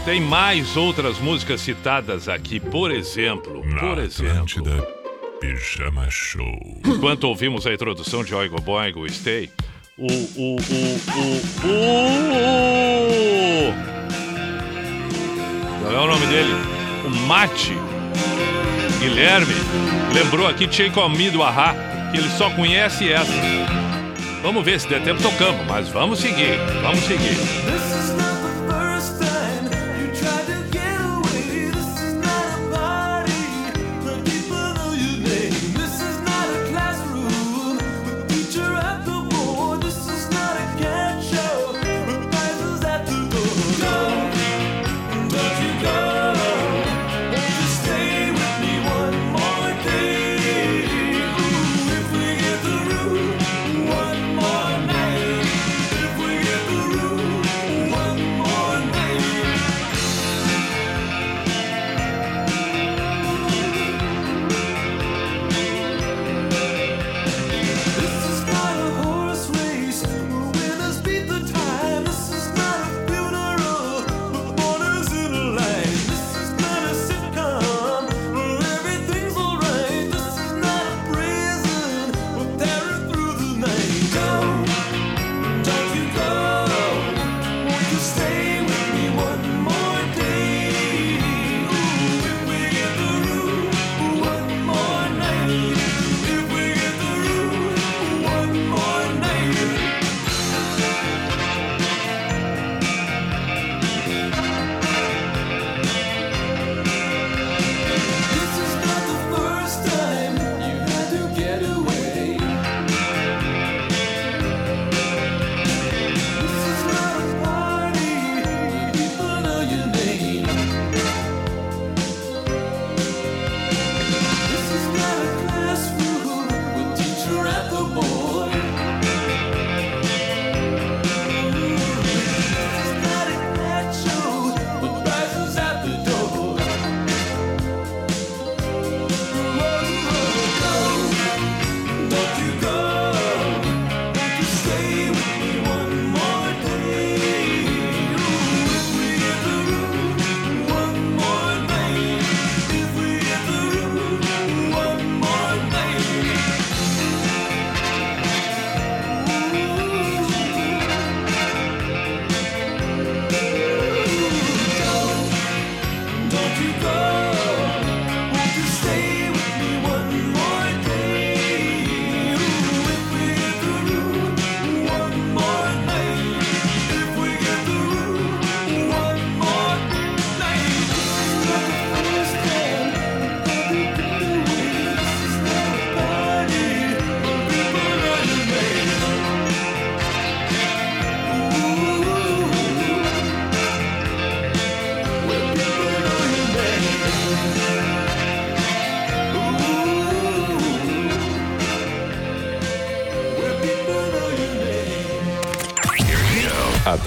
[0.04, 4.86] tem mais outras músicas citadas aqui, por exemplo, Na por Atlântida, exemplo.
[5.40, 6.60] Pijama Show.
[6.86, 9.50] Enquanto ouvimos a introdução de Oigo Boigo Stay,
[9.98, 10.58] o o o
[11.16, 11.66] o o
[15.82, 16.52] Qual é o nome dele?
[17.06, 17.78] O Mate
[19.00, 19.54] Guilherme
[20.14, 21.74] lembrou aqui tinha comido a
[22.12, 23.32] que ele só conhece essa.
[24.42, 27.38] Vamos ver se der tempo tocamos, mas vamos seguir, vamos seguir.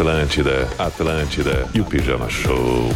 [0.03, 2.91] Atlântida, Atlântida e o Pijama Show.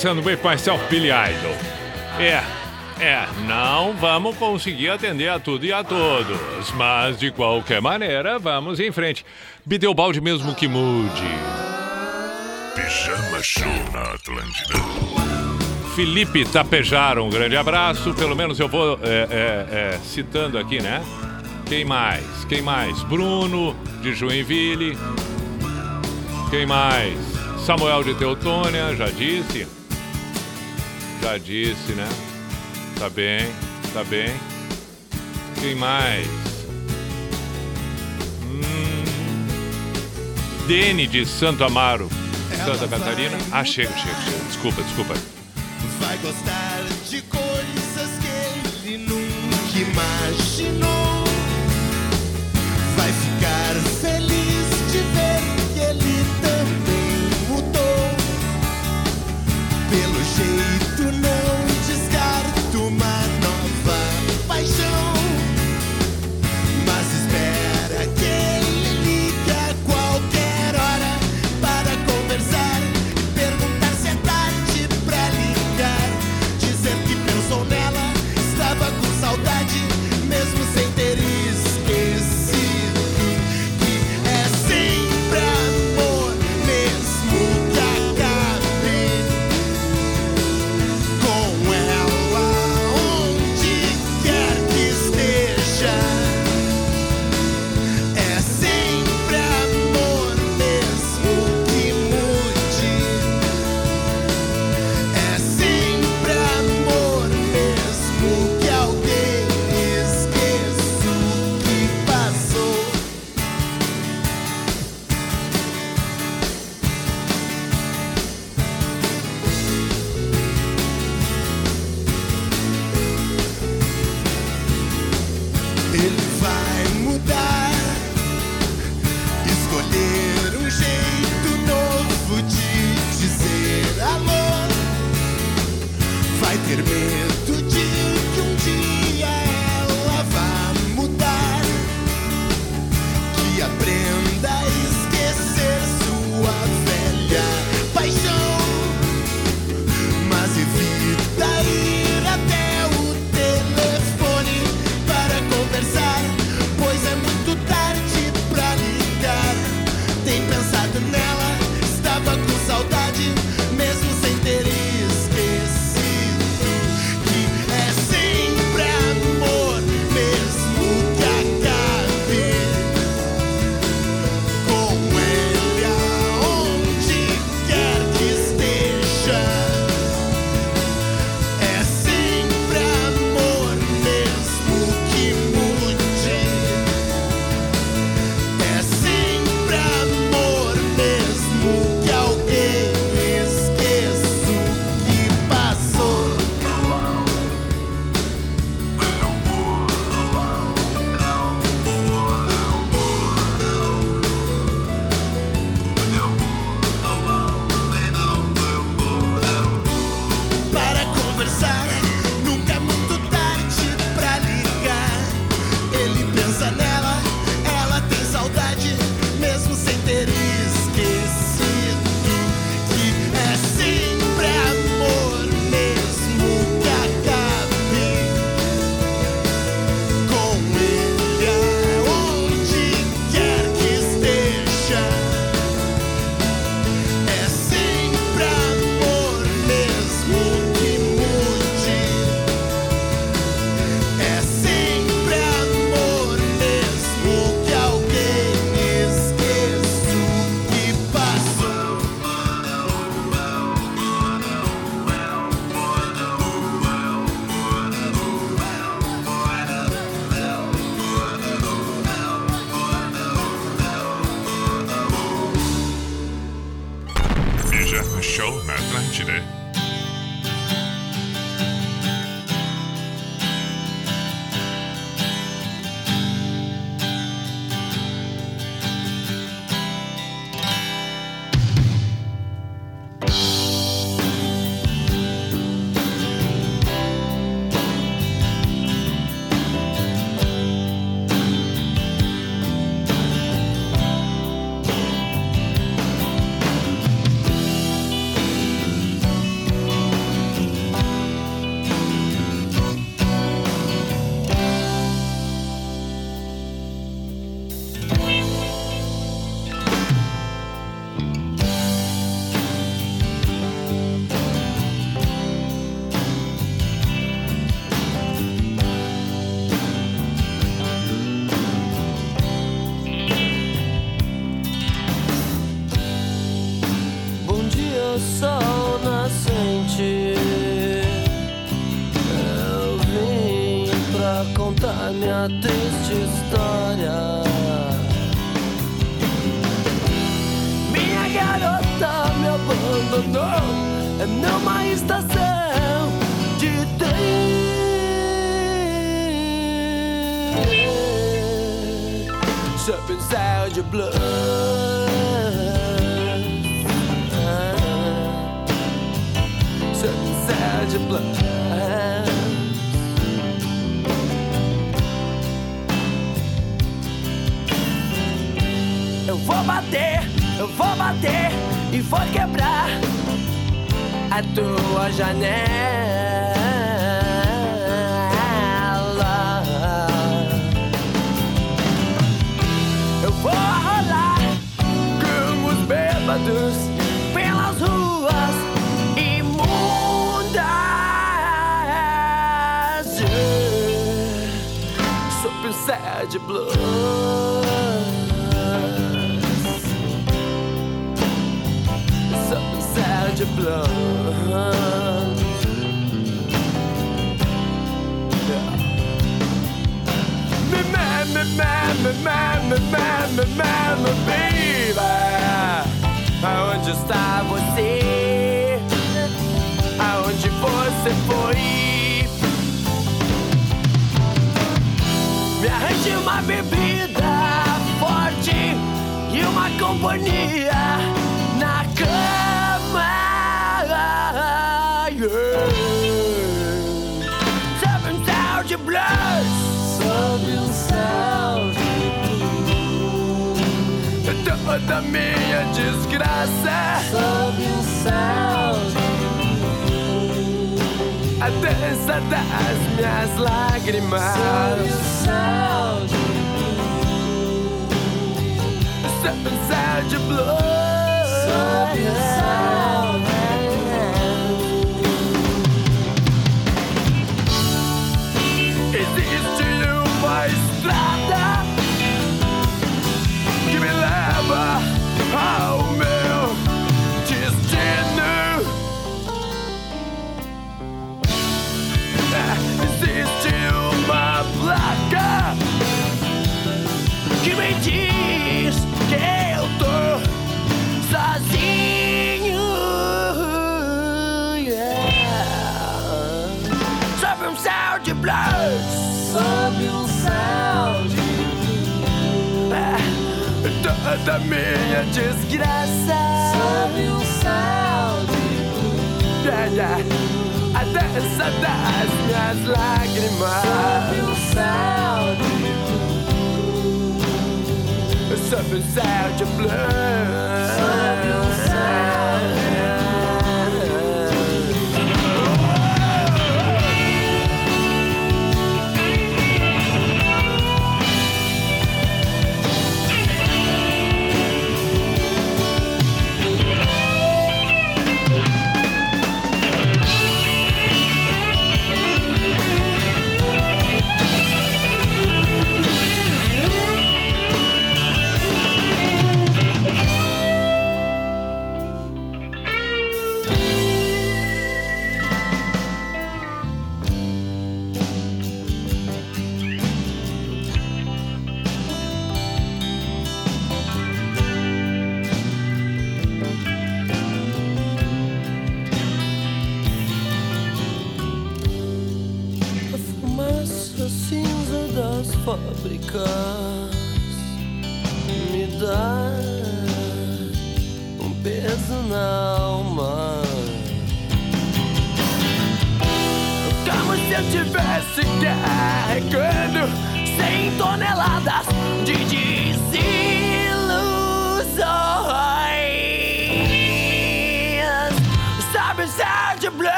[0.00, 1.54] Dancing with myself, Billy Idol.
[2.18, 2.42] É,
[2.98, 6.70] é, não vamos conseguir atender a tudo e a todos.
[6.74, 9.26] Mas, de qualquer maneira, vamos em frente.
[9.64, 11.22] Bideobaldi mesmo que mude.
[12.74, 14.74] Pijama Show na Atlântida.
[15.94, 18.14] Felipe Tapejara, um grande abraço.
[18.14, 21.02] Pelo menos eu vou é, é, é, citando aqui, né?
[21.66, 22.46] Quem mais?
[22.46, 23.02] Quem mais?
[23.02, 24.96] Bruno, de Joinville.
[26.48, 27.18] Quem mais?
[27.66, 29.79] Samuel de Teutônia, já disse.
[31.22, 32.08] Já disse, né?
[32.98, 33.50] Tá bem,
[33.92, 34.34] tá bem.
[35.60, 36.26] Quem mais?
[38.42, 39.44] Hum...
[40.66, 42.08] Dene de Santo Amaro,
[42.64, 43.36] Santa Catarina.
[43.52, 44.44] Ah, chega, chega, chega.
[44.48, 45.14] Desculpa, desculpa.
[46.00, 51.24] Vai gostar de coisas que ele nunca imaginou.
[52.96, 54.39] Vai ficar feliz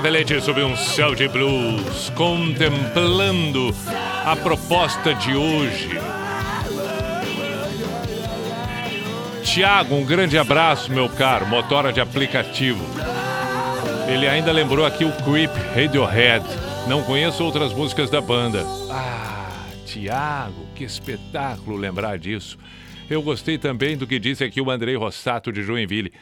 [0.00, 0.10] blues?
[0.30, 3.74] Cascavelete sob um céu de blues, contemplando
[4.24, 5.90] a proposta de hoje.
[9.44, 12.82] Tiago, um grande abraço, meu caro, motora de aplicativo.
[14.08, 16.44] Ele ainda lembrou aqui o Creep Radiohead.
[16.88, 18.64] Não conheço outras músicas da banda.
[18.90, 19.50] Ah,
[19.84, 22.58] Tiago, que espetáculo lembrar disso.
[23.08, 26.12] Eu gostei também do que disse aqui o Andrei Rossato de Joinville.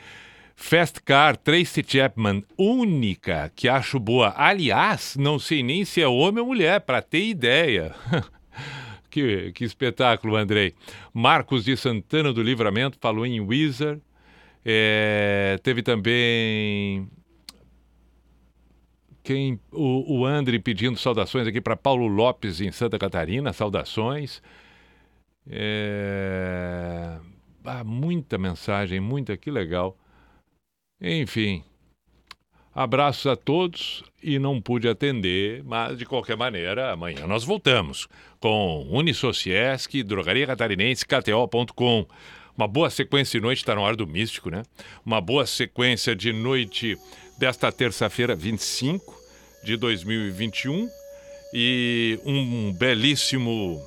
[0.68, 4.34] Fast Car Tracy Chapman, única que acho boa.
[4.36, 7.94] Aliás, não sei nem se é homem ou mulher, para ter ideia.
[9.08, 10.74] que, que espetáculo, Andrei.
[11.10, 14.02] Marcos de Santana do Livramento falou em Wizard.
[14.62, 17.08] É, teve também
[19.24, 24.42] quem o, o André pedindo saudações aqui para Paulo Lopes em Santa Catarina, saudações.
[25.48, 27.16] É...
[27.64, 29.96] Ah, muita mensagem, muita, que legal.
[31.00, 31.62] Enfim,
[32.74, 38.08] abraços a todos e não pude atender, mas de qualquer maneira, amanhã nós voltamos
[38.40, 42.06] com Unisociesc, Drogaria Catarinense, KTO.com.
[42.56, 44.64] Uma boa sequência de noite, está na hora do místico, né?
[45.06, 46.98] Uma boa sequência de noite
[47.38, 49.16] desta terça-feira, 25
[49.62, 50.88] de 2021
[51.54, 53.80] e um belíssimo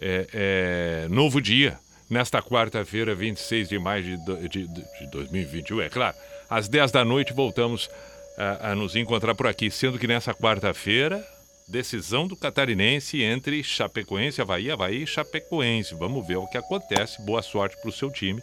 [0.00, 1.78] é, é, novo dia
[2.08, 5.82] nesta quarta-feira, 26 de maio de, de, de 2021.
[5.82, 6.16] É claro,
[6.48, 7.90] às 10 da noite voltamos
[8.36, 11.26] a, a nos encontrar por aqui, sendo que nessa quarta-feira,
[11.66, 15.94] decisão do catarinense entre Chapecoense, Havaí, Havaí e Chapecoense.
[15.94, 17.20] Vamos ver o que acontece.
[17.22, 18.40] Boa sorte para o seu time.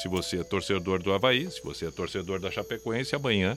[0.00, 3.56] Se você é torcedor do Havaí, se você é torcedor da Chapecoense, amanhã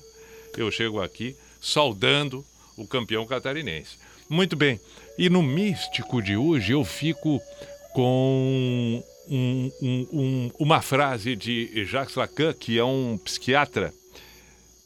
[0.57, 2.45] eu chego aqui saudando
[2.77, 3.97] o campeão catarinense.
[4.29, 4.79] Muito bem.
[5.17, 7.41] E no místico de hoje eu fico
[7.93, 13.93] com um- um- um- uma frase de Jacques Lacan, que é um psiquiatra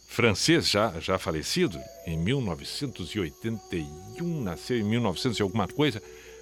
[0.07, 6.01] francês já, já falecido, em 1981, nasceu em 1900 e alguma coisa,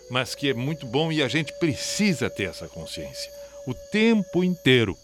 [0.10, 3.32] mas que é muito bom e a gente precisa ter essa consciência
[3.68, 4.96] o tempo inteiro.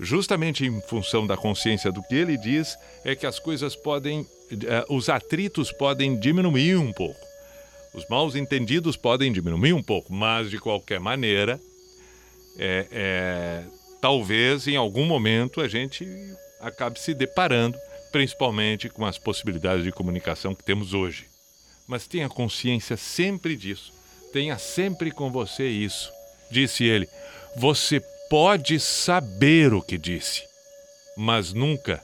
[0.00, 4.84] Justamente em função da consciência do que ele diz, é que as coisas podem, eh,
[4.88, 7.20] os atritos podem diminuir um pouco.
[7.92, 11.60] Os maus entendidos podem diminuir um pouco, mas de qualquer maneira,
[12.58, 13.64] é, é,
[14.00, 16.06] talvez em algum momento a gente
[16.60, 17.78] acabe se deparando,
[18.10, 21.26] principalmente com as possibilidades de comunicação que temos hoje.
[21.86, 23.92] Mas tenha consciência sempre disso.
[24.32, 26.10] Tenha sempre com você isso.
[26.50, 27.08] Disse ele:
[27.56, 30.42] Você pode saber o que disse,
[31.16, 32.02] mas nunca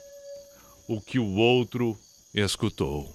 [0.89, 1.99] o que o outro
[2.35, 3.15] escutou.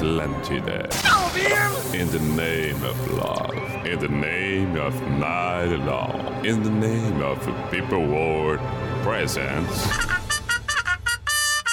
[0.00, 1.94] Station, Atlantida.
[1.94, 7.38] In the name of love, in the name of night long, in the name of
[7.70, 8.60] people world
[9.02, 9.86] presents.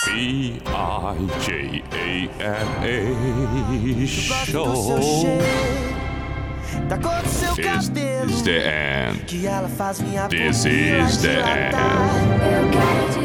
[0.05, 5.37] B I J A N A show.
[6.87, 9.25] Da cor do seu Is, cabelo is the end.
[9.25, 11.75] Que ela faz minha This is the end.
[12.41, 13.19] Eu quero te